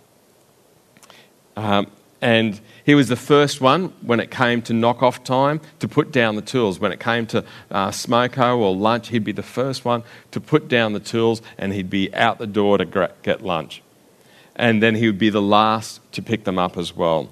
Um, 1.56 1.88
and 2.22 2.60
he 2.84 2.94
was 2.94 3.08
the 3.08 3.16
first 3.16 3.60
one 3.60 3.92
when 4.00 4.20
it 4.20 4.30
came 4.30 4.62
to 4.62 4.72
knock 4.72 5.02
off 5.02 5.22
time 5.22 5.60
to 5.80 5.88
put 5.88 6.12
down 6.12 6.36
the 6.36 6.42
tools. 6.42 6.80
When 6.80 6.92
it 6.92 7.00
came 7.00 7.26
to 7.26 7.44
uh, 7.70 7.90
smoko 7.90 8.58
or 8.58 8.74
lunch, 8.74 9.08
he'd 9.08 9.24
be 9.24 9.32
the 9.32 9.42
first 9.42 9.84
one 9.84 10.02
to 10.30 10.40
put 10.40 10.68
down 10.68 10.92
the 10.92 11.00
tools 11.00 11.42
and 11.58 11.72
he'd 11.72 11.90
be 11.90 12.14
out 12.14 12.38
the 12.38 12.46
door 12.46 12.78
to 12.78 13.10
get 13.22 13.42
lunch. 13.42 13.82
And 14.56 14.82
then 14.82 14.94
he 14.94 15.06
would 15.06 15.18
be 15.18 15.30
the 15.30 15.42
last 15.42 16.00
to 16.12 16.22
pick 16.22 16.44
them 16.44 16.58
up 16.58 16.76
as 16.76 16.94
well. 16.94 17.30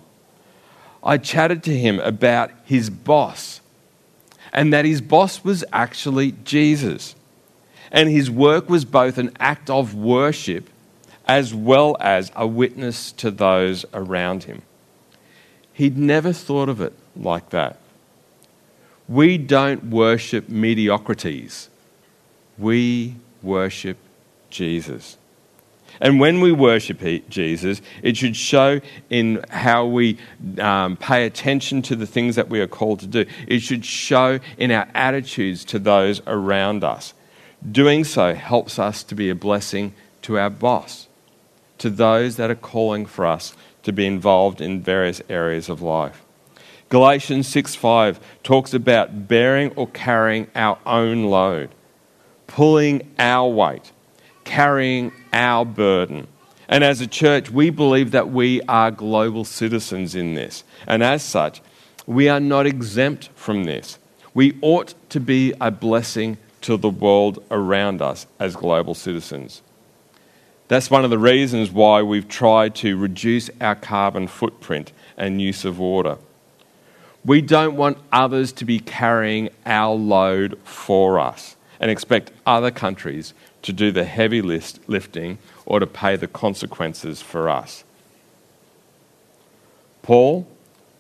I 1.03 1.19
chatted 1.19 1.63
to 1.65 1.77
him 1.77 1.99
about 2.01 2.51
his 2.65 2.91
boss 2.91 3.61
and 4.53 4.73
that 4.73 4.85
his 4.85 5.01
boss 5.01 5.45
was 5.45 5.65
actually 5.73 6.33
Jesus. 6.45 7.15
And 7.93 8.09
his 8.09 8.31
work 8.31 8.69
was 8.69 8.85
both 8.85 9.19
an 9.19 9.33
act 9.39 9.71
of 9.71 9.95
worship 9.95 10.69
as 11.27 11.55
well 11.55 11.97
as 12.01 12.33
a 12.35 12.47
witness 12.47 13.13
to 13.13 13.31
those 13.31 13.85
around 13.95 14.45
him. 14.45 14.63
He'd 15.73 15.97
never 15.97 16.33
thought 16.33 16.69
of 16.69 16.81
it 16.81 16.93
like 17.17 17.51
that. 17.51 17.79
We 19.09 19.39
don't 19.39 19.85
worship 19.85 20.49
mediocrities, 20.49 21.69
we 22.59 23.17
worship 23.43 23.97
Jesus. 24.51 25.17
And 26.01 26.21
when 26.21 26.41
we 26.41 26.53
worship 26.53 27.01
Jesus, 27.29 27.83
it 28.03 28.17
should 28.17 28.37
show 28.37 28.81
in 29.09 29.45
how 29.51 29.87
we 29.87 30.19
um, 30.59 30.97
pay 30.97 31.27
attention 31.27 31.83
to 31.83 31.97
the 31.97 32.07
things 32.07 32.37
that 32.37 32.49
we 32.49 32.61
are 32.61 32.67
called 32.67 33.01
to 33.01 33.07
do. 33.07 33.27
It 33.47 33.61
should 33.61 33.85
show 33.85 34.39
in 34.57 34.71
our 34.71 34.89
attitudes 34.95 35.65
to 35.67 35.79
those 35.79 36.23
around 36.27 36.85
us. 36.85 37.15
Doing 37.71 38.05
so 38.05 38.35
helps 38.35 38.79
us 38.79 39.03
to 39.05 39.15
be 39.15 39.29
a 39.29 39.35
blessing 39.35 39.95
to 40.23 40.39
our 40.39 40.51
boss, 40.51 41.09
to 41.79 41.91
those 41.91 42.37
that 42.37 42.51
are 42.51 42.55
calling 42.55 43.05
for 43.05 43.27
us 43.27 43.55
to 43.83 43.93
be 43.93 44.07
involved 44.07 44.61
in 44.61 44.83
various 44.83 45.21
areas 45.29 45.69
of 45.69 45.83
life. 45.83 46.23
Galatians 46.89 47.47
6:5 47.47 48.19
talks 48.43 48.75
about 48.75 49.29
bearing 49.29 49.71
or 49.77 49.87
carrying 49.87 50.49
our 50.57 50.79
own 50.85 51.25
load, 51.25 51.71
pulling 52.47 53.09
our 53.19 53.49
weight, 53.49 53.93
carrying 54.45 55.13
our 55.33 55.65
burden. 55.65 56.27
And 56.69 56.85
as 56.85 57.01
a 57.01 57.07
church, 57.07 57.51
we 57.51 57.71
believe 57.71 58.13
that 58.13 58.31
we 58.31 58.63
are 58.63 58.91
global 58.91 59.45
citizens 59.45 60.15
in 60.15 60.35
this. 60.35 60.63
And 60.87 61.03
as 61.03 61.23
such, 61.23 61.61
we 62.07 62.29
are 62.29 62.41
not 62.41 62.67
exempt 62.67 63.29
from 63.35 63.65
this. 63.65 63.99
We 64.35 64.57
ought 64.63 64.95
to 65.11 65.21
be 65.21 65.53
a 65.61 65.71
blessing 65.71 66.39
to 66.63 66.77
the 66.77 66.91
world 66.91 67.43
around 67.51 68.01
us 68.01 68.27
as 68.39 68.55
global 68.55 68.95
citizens. 68.95 69.63
That's 70.69 70.91
one 70.91 71.03
of 71.03 71.11
the 71.11 71.19
reasons 71.19 71.73
why 71.73 72.03
we've 72.03 72.29
tried 72.29 72.77
to 72.77 72.97
reduce 72.97 73.51
our 73.61 73.75
carbon 73.75 74.29
footprint 74.29 74.93
and 75.17 75.43
use 75.43 75.65
of 75.65 75.81
water. 75.81 76.19
We 77.25 77.41
don't 77.41 77.77
want 77.77 77.99
others 78.13 78.53
to 78.53 78.65
be 78.65 78.79
carrying 78.79 79.51
our 79.67 79.95
load 79.95 80.59
for 80.63 81.19
us 81.19 81.57
and 81.81 81.91
expect 81.91 82.31
other 82.47 82.71
countries 82.71 83.35
to 83.63 83.73
do 83.73 83.91
the 83.93 84.05
heavy 84.05 84.43
list 84.43 84.81
lifting 84.87 85.39
or 85.67 85.81
to 85.81 85.87
pay 85.87 86.17
the 86.17 86.27
consequences 86.27 87.21
for 87.21 87.49
us. 87.49 87.85
Paul 90.03 90.49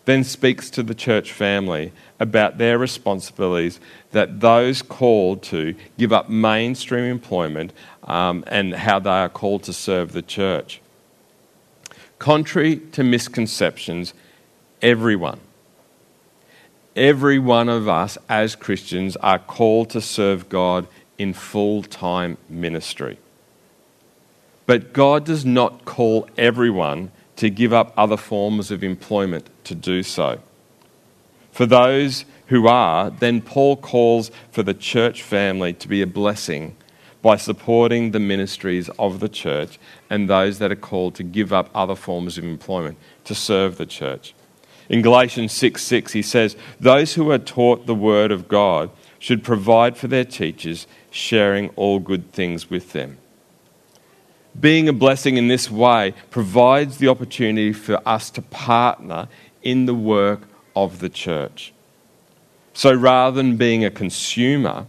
then 0.04 0.24
speaks 0.24 0.70
to 0.70 0.82
the 0.82 0.94
church 0.94 1.32
family 1.32 1.92
about 2.18 2.58
their 2.58 2.78
responsibilities 2.78 3.80
that 4.12 4.40
those 4.40 4.82
called 4.82 5.42
to 5.42 5.74
give 5.98 6.12
up 6.12 6.28
mainstream 6.28 7.04
employment 7.04 7.72
um, 8.04 8.44
and 8.46 8.74
how 8.74 8.98
they 8.98 9.10
are 9.10 9.28
called 9.28 9.62
to 9.62 9.72
serve 9.72 10.12
the 10.12 10.22
church. 10.22 10.80
Contrary 12.18 12.76
to 12.92 13.02
misconceptions, 13.02 14.12
everyone, 14.82 15.40
every 16.96 17.38
one 17.38 17.68
of 17.68 17.88
us 17.88 18.18
as 18.28 18.56
Christians 18.56 19.16
are 19.16 19.38
called 19.38 19.90
to 19.90 20.00
serve 20.00 20.48
God 20.48 20.86
in 21.20 21.34
full 21.34 21.82
time 21.82 22.38
ministry. 22.48 23.18
But 24.64 24.94
God 24.94 25.26
does 25.26 25.44
not 25.44 25.84
call 25.84 26.26
everyone 26.38 27.12
to 27.36 27.50
give 27.50 27.74
up 27.74 27.92
other 27.94 28.16
forms 28.16 28.70
of 28.70 28.82
employment 28.82 29.50
to 29.64 29.74
do 29.74 30.02
so. 30.02 30.40
For 31.52 31.66
those 31.66 32.24
who 32.46 32.66
are, 32.66 33.10
then 33.10 33.42
Paul 33.42 33.76
calls 33.76 34.30
for 34.50 34.62
the 34.62 34.72
church 34.72 35.22
family 35.22 35.74
to 35.74 35.88
be 35.88 36.00
a 36.00 36.06
blessing 36.06 36.74
by 37.20 37.36
supporting 37.36 38.12
the 38.12 38.20
ministries 38.20 38.88
of 38.98 39.20
the 39.20 39.28
church 39.28 39.78
and 40.08 40.26
those 40.26 40.58
that 40.58 40.72
are 40.72 40.76
called 40.76 41.14
to 41.16 41.22
give 41.22 41.52
up 41.52 41.68
other 41.74 41.94
forms 41.94 42.38
of 42.38 42.44
employment 42.44 42.96
to 43.24 43.34
serve 43.34 43.76
the 43.76 43.84
church. 43.84 44.34
In 44.88 45.02
Galatians 45.02 45.52
6 45.52 45.82
6, 45.82 46.12
he 46.12 46.22
says, 46.22 46.56
Those 46.80 47.12
who 47.12 47.30
are 47.30 47.38
taught 47.38 47.84
the 47.84 47.94
word 47.94 48.32
of 48.32 48.48
God 48.48 48.88
should 49.20 49.44
provide 49.44 49.96
for 49.96 50.08
their 50.08 50.24
teachers, 50.24 50.88
sharing 51.12 51.68
all 51.76 52.00
good 52.00 52.32
things 52.32 52.68
with 52.68 52.92
them. 52.92 53.18
Being 54.58 54.88
a 54.88 54.92
blessing 54.92 55.36
in 55.36 55.46
this 55.46 55.70
way 55.70 56.14
provides 56.30 56.98
the 56.98 57.06
opportunity 57.06 57.72
for 57.72 58.00
us 58.04 58.30
to 58.30 58.42
partner 58.42 59.28
in 59.62 59.86
the 59.86 59.94
work 59.94 60.40
of 60.74 60.98
the 60.98 61.08
church. 61.08 61.72
So 62.72 62.92
rather 62.92 63.36
than 63.36 63.56
being 63.56 63.84
a 63.84 63.90
consumer, 63.90 64.86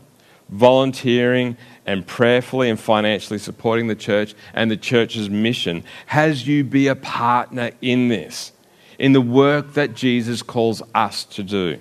volunteering 0.49 1.57
and 1.85 2.07
prayerfully 2.07 2.69
and 2.69 2.79
financially 2.79 3.39
supporting 3.39 3.87
the 3.87 3.95
church 3.95 4.33
and 4.53 4.71
the 4.71 4.77
church's 4.77 5.29
mission 5.29 5.83
has 6.07 6.47
you 6.47 6.63
be 6.63 6.87
a 6.87 6.95
partner 6.95 7.71
in 7.81 8.07
this, 8.07 8.53
in 8.97 9.13
the 9.13 9.21
work 9.21 9.73
that 9.73 9.93
Jesus 9.93 10.41
calls 10.41 10.81
us 10.95 11.23
to 11.25 11.43
do. 11.43 11.79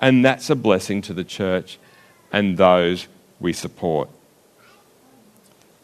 And 0.00 0.24
that's 0.24 0.50
a 0.50 0.56
blessing 0.56 1.02
to 1.02 1.14
the 1.14 1.24
church 1.24 1.78
and 2.32 2.56
those 2.56 3.08
we 3.40 3.52
support. 3.52 4.08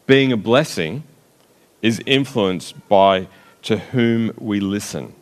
Being 0.05 0.31
a 0.31 0.37
blessing 0.37 1.03
is 1.81 2.01
influenced 2.05 2.87
by 2.87 3.27
to 3.63 3.77
whom 3.77 4.33
we 4.37 4.59
listen 4.59 5.15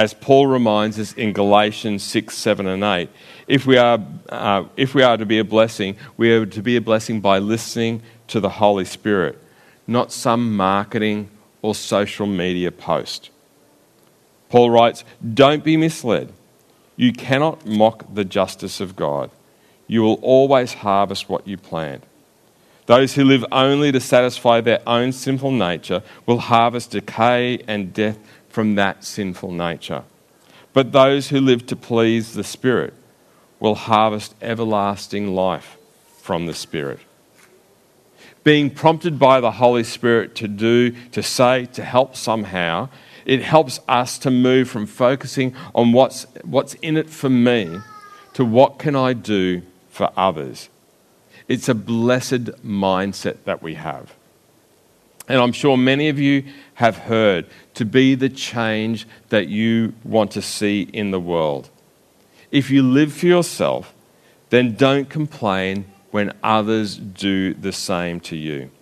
as 0.00 0.14
Paul 0.14 0.46
reminds 0.46 0.98
us 0.98 1.12
in 1.12 1.34
Galatians 1.34 2.02
6, 2.04 2.34
7, 2.34 2.66
and 2.66 2.82
8. 2.82 3.10
If 3.46 3.66
we, 3.66 3.76
are, 3.76 3.98
uh, 4.30 4.64
if 4.76 4.94
we 4.94 5.02
are 5.02 5.16
to 5.16 5.26
be 5.26 5.38
a 5.38 5.44
blessing, 5.44 5.96
we 6.16 6.32
are 6.32 6.46
to 6.46 6.62
be 6.62 6.76
a 6.76 6.80
blessing 6.80 7.20
by 7.20 7.38
listening 7.38 8.02
to 8.28 8.40
the 8.40 8.48
Holy 8.48 8.86
Spirit, 8.86 9.38
not 9.86 10.10
some 10.12 10.56
marketing 10.56 11.28
or 11.60 11.74
social 11.74 12.26
media 12.26 12.70
post. 12.70 13.30
Paul 14.48 14.70
writes, 14.70 15.04
Don't 15.34 15.64
be 15.64 15.76
misled. 15.76 16.32
You 17.00 17.14
cannot 17.14 17.64
mock 17.64 18.14
the 18.14 18.26
justice 18.26 18.78
of 18.78 18.94
God. 18.94 19.30
You 19.86 20.02
will 20.02 20.20
always 20.20 20.74
harvest 20.74 21.30
what 21.30 21.48
you 21.48 21.56
plant. 21.56 22.04
Those 22.84 23.14
who 23.14 23.24
live 23.24 23.42
only 23.50 23.90
to 23.90 24.00
satisfy 24.00 24.60
their 24.60 24.86
own 24.86 25.12
sinful 25.12 25.52
nature 25.52 26.02
will 26.26 26.40
harvest 26.40 26.90
decay 26.90 27.64
and 27.66 27.94
death 27.94 28.18
from 28.50 28.74
that 28.74 29.02
sinful 29.02 29.50
nature. 29.50 30.04
But 30.74 30.92
those 30.92 31.30
who 31.30 31.40
live 31.40 31.64
to 31.68 31.74
please 31.74 32.34
the 32.34 32.44
Spirit 32.44 32.92
will 33.60 33.76
harvest 33.76 34.34
everlasting 34.42 35.34
life 35.34 35.78
from 36.20 36.44
the 36.44 36.52
Spirit. 36.52 37.00
Being 38.44 38.68
prompted 38.68 39.18
by 39.18 39.40
the 39.40 39.52
Holy 39.52 39.84
Spirit 39.84 40.34
to 40.34 40.48
do, 40.48 40.90
to 41.12 41.22
say, 41.22 41.64
to 41.72 41.82
help 41.82 42.14
somehow, 42.14 42.90
it 43.30 43.42
helps 43.42 43.78
us 43.86 44.18
to 44.18 44.28
move 44.28 44.68
from 44.68 44.86
focusing 44.86 45.54
on 45.72 45.92
what's, 45.92 46.26
what's 46.42 46.74
in 46.74 46.96
it 46.96 47.08
for 47.08 47.30
me 47.30 47.78
to 48.32 48.44
what 48.44 48.80
can 48.80 48.96
I 48.96 49.12
do 49.12 49.62
for 49.88 50.10
others. 50.16 50.68
It's 51.46 51.68
a 51.68 51.74
blessed 51.76 52.46
mindset 52.66 53.36
that 53.44 53.62
we 53.62 53.74
have. 53.74 54.12
And 55.28 55.40
I'm 55.40 55.52
sure 55.52 55.76
many 55.76 56.08
of 56.08 56.18
you 56.18 56.42
have 56.74 56.96
heard 56.96 57.46
to 57.74 57.84
be 57.84 58.16
the 58.16 58.28
change 58.28 59.06
that 59.28 59.46
you 59.46 59.94
want 60.02 60.32
to 60.32 60.42
see 60.42 60.90
in 60.92 61.12
the 61.12 61.20
world. 61.20 61.70
If 62.50 62.68
you 62.68 62.82
live 62.82 63.12
for 63.12 63.26
yourself, 63.26 63.94
then 64.48 64.74
don't 64.74 65.08
complain 65.08 65.84
when 66.10 66.36
others 66.42 66.96
do 66.96 67.54
the 67.54 67.72
same 67.72 68.18
to 68.22 68.34
you. 68.34 68.72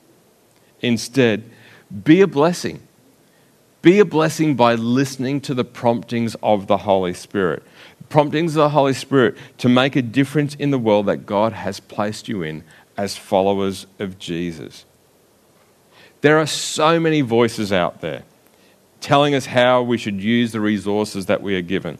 Instead, 0.80 1.44
be 2.02 2.22
a 2.22 2.26
blessing. 2.26 2.87
Be 3.80 4.00
a 4.00 4.04
blessing 4.04 4.56
by 4.56 4.74
listening 4.74 5.40
to 5.42 5.54
the 5.54 5.64
promptings 5.64 6.34
of 6.42 6.66
the 6.66 6.78
Holy 6.78 7.14
Spirit. 7.14 7.62
Promptings 8.08 8.56
of 8.56 8.62
the 8.62 8.68
Holy 8.70 8.92
Spirit 8.92 9.36
to 9.58 9.68
make 9.68 9.94
a 9.94 10.02
difference 10.02 10.56
in 10.56 10.70
the 10.72 10.78
world 10.78 11.06
that 11.06 11.26
God 11.26 11.52
has 11.52 11.78
placed 11.78 12.26
you 12.26 12.42
in 12.42 12.64
as 12.96 13.16
followers 13.16 13.86
of 14.00 14.18
Jesus. 14.18 14.84
There 16.20 16.38
are 16.38 16.46
so 16.46 16.98
many 16.98 17.20
voices 17.20 17.72
out 17.72 18.00
there 18.00 18.24
telling 19.00 19.36
us 19.36 19.46
how 19.46 19.82
we 19.82 19.96
should 19.96 20.20
use 20.20 20.50
the 20.50 20.60
resources 20.60 21.26
that 21.26 21.40
we 21.40 21.54
are 21.54 21.62
given. 21.62 21.98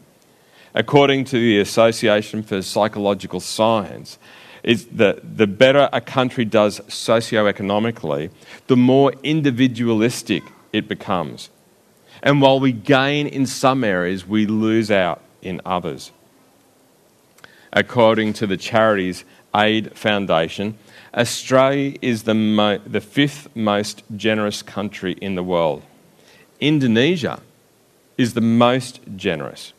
According 0.73 1.23
to 1.25 1.39
the 1.39 1.59
Association 1.59 2.43
for 2.43 2.61
Psychological 2.61 3.39
Science, 3.39 4.19
is 4.63 4.87
that 4.87 5.37
the 5.37 5.47
better 5.47 5.87
a 5.93 6.01
country 6.01 6.43
does 6.43 6.81
socioeconomically, 6.81 8.29
the 8.67 8.75
more 8.75 9.13
individualistic 9.23 10.43
it 10.73 10.89
becomes. 10.89 11.49
And 12.21 12.41
while 12.41 12.59
we 12.59 12.71
gain 12.71 13.27
in 13.27 13.45
some 13.45 13.83
areas, 13.83 14.27
we 14.27 14.45
lose 14.45 14.91
out 14.91 15.21
in 15.41 15.61
others. 15.65 16.11
According 17.71 18.33
to 18.33 18.47
the 18.47 18.57
Charities 18.57 19.23
Aid 19.55 19.95
Foundation, 19.97 20.77
Australia 21.13 21.97
is 22.01 22.23
the, 22.23 22.33
mo- 22.33 22.79
the 22.79 23.01
fifth 23.01 23.55
most 23.55 24.03
generous 24.15 24.61
country 24.61 25.13
in 25.13 25.35
the 25.35 25.43
world. 25.43 25.83
Indonesia 26.59 27.41
is 28.17 28.33
the 28.33 28.41
most 28.41 28.99
generous. 29.15 29.73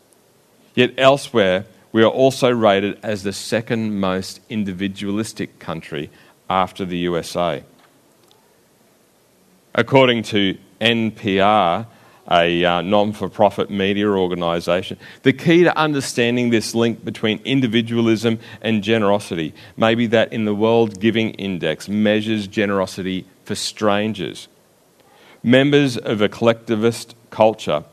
Yet 0.74 0.94
elsewhere, 0.96 1.66
we 1.92 2.02
are 2.02 2.10
also 2.10 2.50
rated 2.50 2.98
as 3.02 3.22
the 3.22 3.32
second 3.32 3.98
most 4.00 4.40
individualistic 4.48 5.58
country 5.58 6.10
after 6.48 6.84
the 6.84 6.98
USA. 6.98 7.64
According 9.74 10.22
to 10.24 10.56
NPR, 10.80 11.86
a 12.30 12.64
uh, 12.64 12.80
non 12.80 13.12
for 13.12 13.28
profit 13.28 13.70
media 13.70 14.06
organisation. 14.06 14.98
The 15.22 15.32
key 15.32 15.64
to 15.64 15.76
understanding 15.76 16.50
this 16.50 16.74
link 16.74 17.04
between 17.04 17.40
individualism 17.44 18.38
and 18.60 18.82
generosity 18.82 19.54
may 19.76 19.94
be 19.94 20.06
that 20.08 20.32
in 20.32 20.44
the 20.44 20.54
World 20.54 21.00
Giving 21.00 21.30
Index 21.30 21.88
measures 21.88 22.46
generosity 22.46 23.26
for 23.44 23.54
strangers. 23.54 24.48
Members 25.42 25.96
of 25.96 26.20
a 26.20 26.28
collectivist 26.28 27.16
culture 27.30 27.84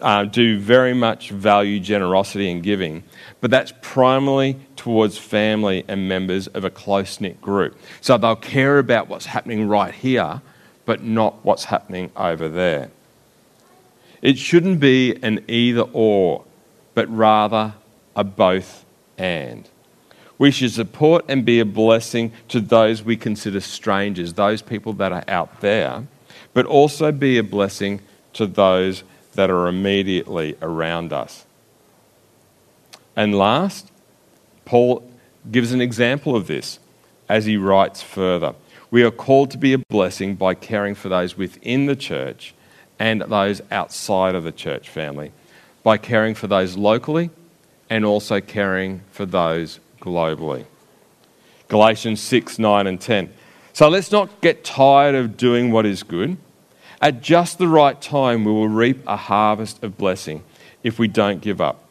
uh, 0.00 0.24
do 0.24 0.58
very 0.58 0.94
much 0.94 1.30
value 1.30 1.80
generosity 1.80 2.50
and 2.50 2.62
giving, 2.62 3.02
but 3.40 3.50
that's 3.50 3.72
primarily 3.80 4.58
towards 4.76 5.18
family 5.18 5.84
and 5.88 6.08
members 6.08 6.46
of 6.48 6.64
a 6.64 6.70
close 6.70 7.20
knit 7.20 7.40
group. 7.40 7.76
So 8.00 8.18
they'll 8.18 8.36
care 8.36 8.78
about 8.78 9.08
what's 9.08 9.26
happening 9.26 9.68
right 9.68 9.94
here, 9.94 10.42
but 10.84 11.02
not 11.02 11.44
what's 11.44 11.64
happening 11.64 12.10
over 12.16 12.48
there. 12.48 12.90
It 14.24 14.38
shouldn't 14.38 14.80
be 14.80 15.14
an 15.22 15.44
either 15.48 15.82
or, 15.82 16.44
but 16.94 17.14
rather 17.14 17.74
a 18.16 18.24
both 18.24 18.86
and. 19.18 19.68
We 20.38 20.50
should 20.50 20.72
support 20.72 21.26
and 21.28 21.44
be 21.44 21.60
a 21.60 21.66
blessing 21.66 22.32
to 22.48 22.58
those 22.58 23.02
we 23.02 23.18
consider 23.18 23.60
strangers, 23.60 24.32
those 24.32 24.62
people 24.62 24.94
that 24.94 25.12
are 25.12 25.24
out 25.28 25.60
there, 25.60 26.06
but 26.54 26.64
also 26.64 27.12
be 27.12 27.36
a 27.36 27.42
blessing 27.42 28.00
to 28.32 28.46
those 28.46 29.04
that 29.34 29.50
are 29.50 29.68
immediately 29.68 30.56
around 30.62 31.12
us. 31.12 31.44
And 33.14 33.36
last, 33.36 33.92
Paul 34.64 35.04
gives 35.52 35.70
an 35.72 35.82
example 35.82 36.34
of 36.34 36.46
this 36.46 36.78
as 37.28 37.44
he 37.44 37.58
writes 37.58 38.00
further. 38.00 38.54
We 38.90 39.02
are 39.02 39.10
called 39.10 39.50
to 39.50 39.58
be 39.58 39.74
a 39.74 39.78
blessing 39.78 40.34
by 40.34 40.54
caring 40.54 40.94
for 40.94 41.10
those 41.10 41.36
within 41.36 41.84
the 41.84 41.96
church 41.96 42.54
and 42.98 43.22
those 43.22 43.60
outside 43.70 44.34
of 44.34 44.44
the 44.44 44.52
church 44.52 44.88
family 44.88 45.32
by 45.82 45.98
caring 45.98 46.34
for 46.34 46.46
those 46.46 46.76
locally 46.76 47.30
and 47.90 48.04
also 48.04 48.40
caring 48.40 49.00
for 49.10 49.26
those 49.26 49.80
globally. 50.00 50.64
Galatians 51.68 52.20
6, 52.20 52.58
9, 52.58 52.86
and 52.86 53.00
10. 53.00 53.32
So 53.72 53.88
let's 53.88 54.12
not 54.12 54.40
get 54.40 54.64
tired 54.64 55.14
of 55.14 55.36
doing 55.36 55.72
what 55.72 55.86
is 55.86 56.02
good. 56.02 56.36
At 57.00 57.20
just 57.20 57.58
the 57.58 57.68
right 57.68 58.00
time, 58.00 58.44
we 58.44 58.52
will 58.52 58.68
reap 58.68 59.06
a 59.06 59.16
harvest 59.16 59.82
of 59.82 59.98
blessing 59.98 60.42
if 60.82 60.98
we 60.98 61.08
don't 61.08 61.40
give 61.40 61.60
up. 61.60 61.84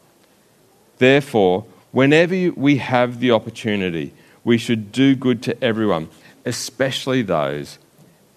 Therefore, 0.98 1.66
whenever 1.92 2.52
we 2.52 2.78
have 2.78 3.20
the 3.20 3.30
opportunity, 3.30 4.12
we 4.44 4.58
should 4.58 4.92
do 4.92 5.14
good 5.14 5.42
to 5.44 5.62
everyone, 5.62 6.08
especially 6.44 7.22
those 7.22 7.78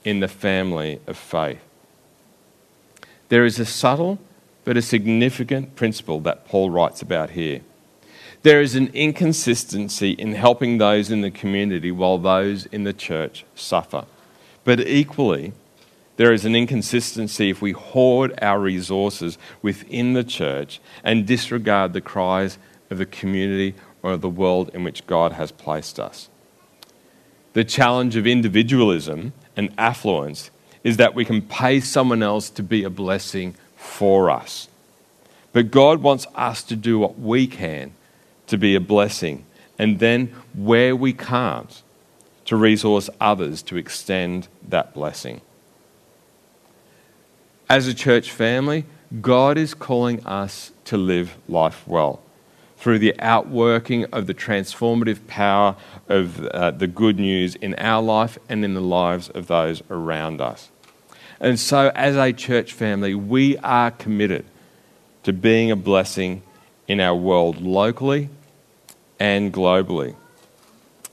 in 0.03 0.19
the 0.19 0.27
family 0.27 0.99
of 1.07 1.17
faith. 1.17 1.59
There 3.29 3.45
is 3.45 3.59
a 3.59 3.65
subtle 3.65 4.19
but 4.63 4.77
a 4.77 4.81
significant 4.81 5.75
principle 5.75 6.19
that 6.21 6.45
Paul 6.45 6.69
writes 6.69 7.01
about 7.01 7.31
here. 7.31 7.61
There 8.43 8.61
is 8.61 8.75
an 8.75 8.87
inconsistency 8.93 10.11
in 10.11 10.33
helping 10.33 10.77
those 10.77 11.09
in 11.09 11.21
the 11.21 11.31
community 11.31 11.91
while 11.91 12.17
those 12.17 12.65
in 12.67 12.83
the 12.83 12.93
church 12.93 13.45
suffer. 13.55 14.05
But 14.63 14.81
equally, 14.81 15.53
there 16.17 16.33
is 16.33 16.45
an 16.45 16.55
inconsistency 16.55 17.49
if 17.49 17.61
we 17.61 17.71
hoard 17.71 18.37
our 18.41 18.59
resources 18.59 19.37
within 19.61 20.13
the 20.13 20.23
church 20.23 20.79
and 21.03 21.25
disregard 21.25 21.93
the 21.93 22.01
cries 22.01 22.57
of 22.89 22.97
the 22.97 23.05
community 23.05 23.75
or 24.03 24.13
of 24.13 24.21
the 24.21 24.29
world 24.29 24.69
in 24.73 24.83
which 24.83 25.07
God 25.07 25.33
has 25.33 25.51
placed 25.51 25.99
us. 25.99 26.29
The 27.53 27.63
challenge 27.63 28.15
of 28.15 28.27
individualism 28.27 29.33
and 29.55 29.73
affluence 29.77 30.51
is 30.87 30.95
that 30.95 31.13
we 31.13 31.25
can 31.25 31.41
pay 31.41 31.81
someone 31.81 32.23
else 32.23 32.49
to 32.49 32.63
be 32.63 32.85
a 32.85 32.89
blessing 32.89 33.53
for 33.75 34.31
us. 34.31 34.69
But 35.51 35.69
God 35.69 36.01
wants 36.01 36.25
us 36.33 36.63
to 36.63 36.77
do 36.77 36.97
what 36.97 37.19
we 37.19 37.45
can 37.45 37.93
to 38.45 38.57
be 38.57 38.73
a 38.73 38.79
blessing, 38.79 39.43
and 39.77 39.99
then 39.99 40.27
where 40.53 40.95
we 40.95 41.11
can't, 41.11 41.83
to 42.45 42.55
resource 42.55 43.09
others 43.19 43.61
to 43.63 43.75
extend 43.75 44.47
that 44.65 44.93
blessing. 44.93 45.41
As 47.69 47.85
a 47.89 47.93
church 47.93 48.31
family, 48.31 48.85
God 49.19 49.57
is 49.57 49.73
calling 49.73 50.25
us 50.25 50.71
to 50.85 50.95
live 50.95 51.37
life 51.49 51.85
well 51.85 52.21
through 52.77 52.99
the 52.99 53.13
outworking 53.19 54.05
of 54.13 54.25
the 54.25 54.33
transformative 54.33 55.27
power 55.27 55.75
of 56.07 56.45
uh, 56.45 56.71
the 56.71 56.87
good 56.87 57.19
news 57.19 57.55
in 57.55 57.75
our 57.75 58.01
life 58.01 58.37
and 58.47 58.63
in 58.63 58.73
the 58.73 58.79
lives 58.79 59.27
of 59.31 59.47
those 59.47 59.83
around 59.89 60.39
us. 60.39 60.69
And 61.39 61.59
so, 61.59 61.91
as 61.93 62.15
a 62.15 62.33
church 62.33 62.73
family, 62.73 63.13
we 63.13 63.57
are 63.59 63.91
committed 63.91 64.45
to 65.23 65.33
being 65.33 65.71
a 65.71 65.75
blessing 65.75 66.41
in 66.87 66.99
our 66.99 67.15
world 67.15 67.61
locally 67.61 68.29
and 69.19 69.53
globally. 69.53 70.15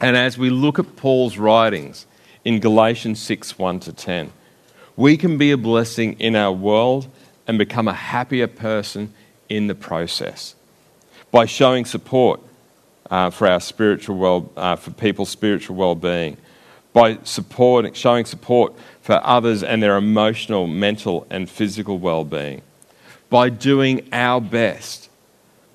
And 0.01 0.17
as 0.17 0.39
we 0.39 0.51
look 0.51 0.79
at 0.79 0.97
Paul's 0.97 1.37
writings 1.37 2.07
in 2.45 2.61
Galatians 2.61 3.21
6 3.21 3.59
1 3.59 3.81
to 3.81 3.93
10, 3.93 4.33
we 4.97 5.17
can 5.17 5.39
be 5.39 5.51
a 5.51 5.57
blessing 5.57 6.15
in 6.21 6.37
our 6.37 6.53
world 6.53 7.09
and 7.47 7.59
become 7.59 7.89
a 7.89 7.95
happier 7.95 8.47
person 8.47 9.13
in 9.49 9.67
the 9.67 9.75
process 9.75 10.55
by 11.31 11.45
showing 11.45 11.85
support 11.85 12.41
uh, 13.11 13.31
for 13.31 13.49
our 13.49 13.61
spiritual 13.61 14.17
well, 14.17 14.53
uh, 14.57 14.77
for 14.77 14.91
people's 14.93 15.29
spiritual 15.29 15.77
well-being, 15.77 16.37
by 16.95 17.19
support, 17.25 17.95
showing 17.95 18.25
support 18.25 18.73
for 19.03 19.21
others 19.23 19.63
and 19.63 19.83
their 19.83 19.99
emotional, 19.99 20.67
mental, 20.67 21.27
and 21.29 21.51
physical 21.51 21.99
well-being, 21.99 22.63
by 23.29 23.51
doing 23.51 24.09
our 24.13 24.41
best, 24.41 25.11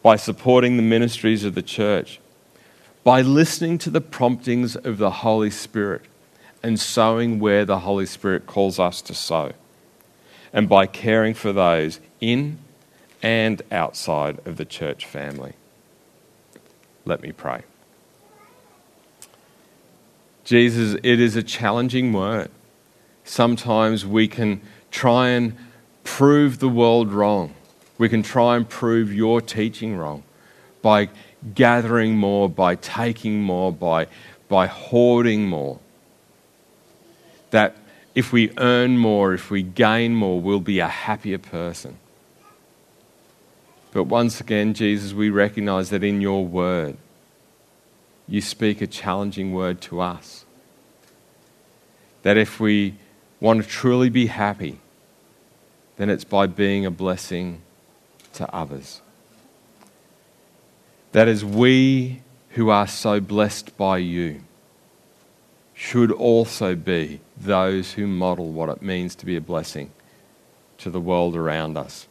by 0.02 0.16
supporting 0.16 0.78
the 0.78 0.82
ministries 0.82 1.44
of 1.44 1.54
the 1.54 1.62
church, 1.62 2.20
by 3.04 3.22
listening 3.22 3.78
to 3.78 3.90
the 3.90 4.02
promptings 4.02 4.76
of 4.78 4.98
the 4.98 5.12
Holy 5.12 5.52
Spirit 5.52 6.02
and 6.64 6.80
sowing 6.80 7.40
where 7.40 7.66
the 7.66 7.80
Holy 7.80 8.06
Spirit 8.06 8.48
calls 8.48 8.80
us 8.80 9.02
to 9.02 9.14
sow, 9.14 9.52
and 10.54 10.68
by 10.68 10.86
caring 10.86 11.34
for 11.34 11.54
those 11.54 12.00
in 12.22 12.58
and 13.22 13.62
outside 13.72 14.40
of 14.46 14.56
the 14.56 14.66
church 14.66 15.06
family. 15.06 15.54
Let 17.06 17.22
me 17.22 17.34
pray. 17.34 17.64
Jesus, 20.50 21.00
it 21.04 21.20
is 21.20 21.36
a 21.36 21.44
challenging 21.44 22.12
word. 22.12 22.50
Sometimes 23.24 24.04
we 24.04 24.28
can 24.28 24.62
try 24.90 25.30
and 25.30 25.56
prove 26.04 26.58
the 26.58 26.68
world 26.68 27.14
wrong. 27.14 27.54
We 28.00 28.10
can 28.10 28.24
try 28.24 28.56
and 28.56 28.68
prove 28.68 29.14
your 29.14 29.42
teaching 29.42 29.96
wrong 29.96 30.24
by 30.82 31.10
gathering 31.54 32.18
more, 32.18 32.50
by 32.50 32.74
taking 32.74 33.44
more, 33.44 33.72
by, 33.72 34.08
by 34.48 34.66
hoarding 34.66 35.48
more. 35.48 35.78
That 37.52 37.78
if 38.16 38.34
we 38.34 38.52
earn 38.58 38.98
more, 38.98 39.36
if 39.36 39.52
we 39.52 39.62
gain 39.62 40.16
more, 40.16 40.42
we'll 40.42 40.62
be 40.62 40.80
a 40.80 40.88
happier 40.88 41.38
person. 41.38 42.00
But 43.92 44.06
once 44.06 44.42
again, 44.42 44.74
Jesus, 44.74 45.14
we 45.14 45.30
recognize 45.30 45.92
that 45.92 46.04
in 46.04 46.22
your 46.22 46.44
word, 46.44 46.98
you 48.30 48.42
speak 48.42 48.82
a 48.82 48.88
challenging 48.88 49.54
word 49.54 49.82
to 49.82 50.00
us. 50.00 50.46
That 52.22 52.38
if 52.38 52.60
we 52.60 52.96
want 53.39 53.63
to 53.63 53.68
truly 53.68 54.10
be 54.10 54.28
happy, 54.28 54.80
then 55.98 56.10
it's 56.10 56.24
by 56.24 56.48
being 56.48 56.86
a 56.86 56.92
blessing 56.92 57.62
to 58.34 58.54
others. 58.54 59.02
That 61.12 61.28
is, 61.28 61.44
we 61.44 62.22
who 62.50 62.70
are 62.70 62.88
so 62.88 63.20
blessed 63.20 63.76
by 63.78 63.98
you 63.98 64.42
should 65.74 66.12
also 66.12 66.76
be 66.76 67.22
those 67.38 67.94
who 67.94 68.06
model 68.06 68.52
what 68.52 68.70
it 68.70 68.82
means 68.82 69.15
to 69.15 69.26
be 69.26 69.36
a 69.36 69.42
blessing 69.42 69.92
to 70.78 70.89
the 70.89 71.00
world 71.00 71.36
around 71.36 71.78
us. 71.78 72.08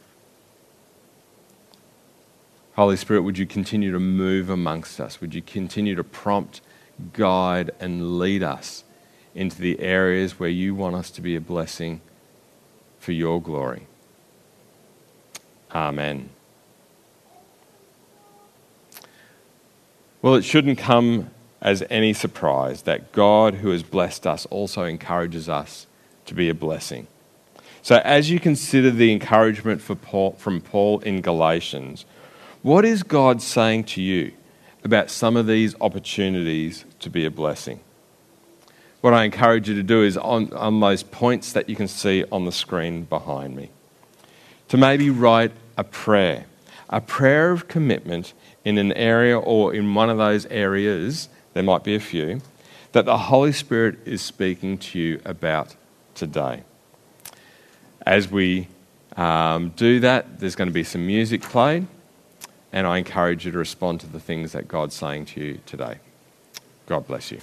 Holy 2.78 2.96
Spirit, 2.96 3.22
would 3.22 3.36
you 3.36 3.44
continue 3.44 3.90
to 3.90 3.98
move 3.98 4.48
amongst 4.48 5.00
us? 5.00 5.20
Would 5.20 5.34
you 5.34 5.42
continue 5.42 5.96
to 5.96 6.04
prompt, 6.04 6.60
guide, 7.12 7.72
and 7.80 8.20
lead 8.20 8.44
us 8.44 8.84
into 9.34 9.60
the 9.60 9.80
areas 9.80 10.38
where 10.38 10.48
you 10.48 10.76
want 10.76 10.94
us 10.94 11.10
to 11.10 11.20
be 11.20 11.34
a 11.34 11.40
blessing 11.40 12.00
for 13.00 13.10
your 13.10 13.42
glory? 13.42 13.88
Amen. 15.74 16.30
Well, 20.22 20.36
it 20.36 20.42
shouldn't 20.42 20.78
come 20.78 21.30
as 21.60 21.82
any 21.90 22.12
surprise 22.12 22.82
that 22.82 23.10
God, 23.10 23.54
who 23.54 23.70
has 23.70 23.82
blessed 23.82 24.24
us, 24.24 24.46
also 24.46 24.84
encourages 24.84 25.48
us 25.48 25.88
to 26.26 26.34
be 26.34 26.48
a 26.48 26.54
blessing. 26.54 27.08
So, 27.82 27.96
as 28.04 28.30
you 28.30 28.38
consider 28.38 28.92
the 28.92 29.10
encouragement 29.10 29.82
Paul, 29.96 30.36
from 30.38 30.60
Paul 30.60 31.00
in 31.00 31.22
Galatians, 31.22 32.04
what 32.62 32.84
is 32.84 33.02
God 33.02 33.40
saying 33.40 33.84
to 33.84 34.02
you 34.02 34.32
about 34.84 35.10
some 35.10 35.36
of 35.36 35.46
these 35.46 35.74
opportunities 35.80 36.84
to 37.00 37.10
be 37.10 37.24
a 37.24 37.30
blessing? 37.30 37.80
What 39.00 39.14
I 39.14 39.24
encourage 39.24 39.68
you 39.68 39.76
to 39.76 39.82
do 39.82 40.02
is 40.02 40.16
on, 40.16 40.52
on 40.52 40.80
those 40.80 41.04
points 41.04 41.52
that 41.52 41.68
you 41.68 41.76
can 41.76 41.86
see 41.86 42.24
on 42.32 42.44
the 42.44 42.52
screen 42.52 43.04
behind 43.04 43.54
me, 43.54 43.70
to 44.68 44.76
maybe 44.76 45.08
write 45.08 45.52
a 45.76 45.84
prayer, 45.84 46.46
a 46.90 47.00
prayer 47.00 47.52
of 47.52 47.68
commitment 47.68 48.32
in 48.64 48.76
an 48.76 48.92
area 48.92 49.38
or 49.38 49.72
in 49.72 49.94
one 49.94 50.10
of 50.10 50.18
those 50.18 50.46
areas, 50.46 51.28
there 51.54 51.62
might 51.62 51.84
be 51.84 51.94
a 51.94 52.00
few, 52.00 52.40
that 52.92 53.04
the 53.04 53.18
Holy 53.18 53.52
Spirit 53.52 53.98
is 54.04 54.20
speaking 54.20 54.78
to 54.78 54.98
you 54.98 55.20
about 55.24 55.76
today. 56.14 56.64
As 58.04 58.28
we 58.28 58.66
um, 59.16 59.70
do 59.76 60.00
that, 60.00 60.40
there's 60.40 60.56
going 60.56 60.68
to 60.68 60.74
be 60.74 60.84
some 60.84 61.06
music 61.06 61.42
played, 61.42 61.86
and 62.72 62.86
I 62.86 62.98
encourage 62.98 63.46
you 63.46 63.52
to 63.52 63.58
respond 63.58 64.00
to 64.00 64.06
the 64.06 64.20
things 64.20 64.52
that 64.52 64.68
God's 64.68 64.94
saying 64.94 65.26
to 65.26 65.40
you 65.40 65.60
today. 65.66 65.98
God 66.86 67.06
bless 67.06 67.30
you. 67.30 67.40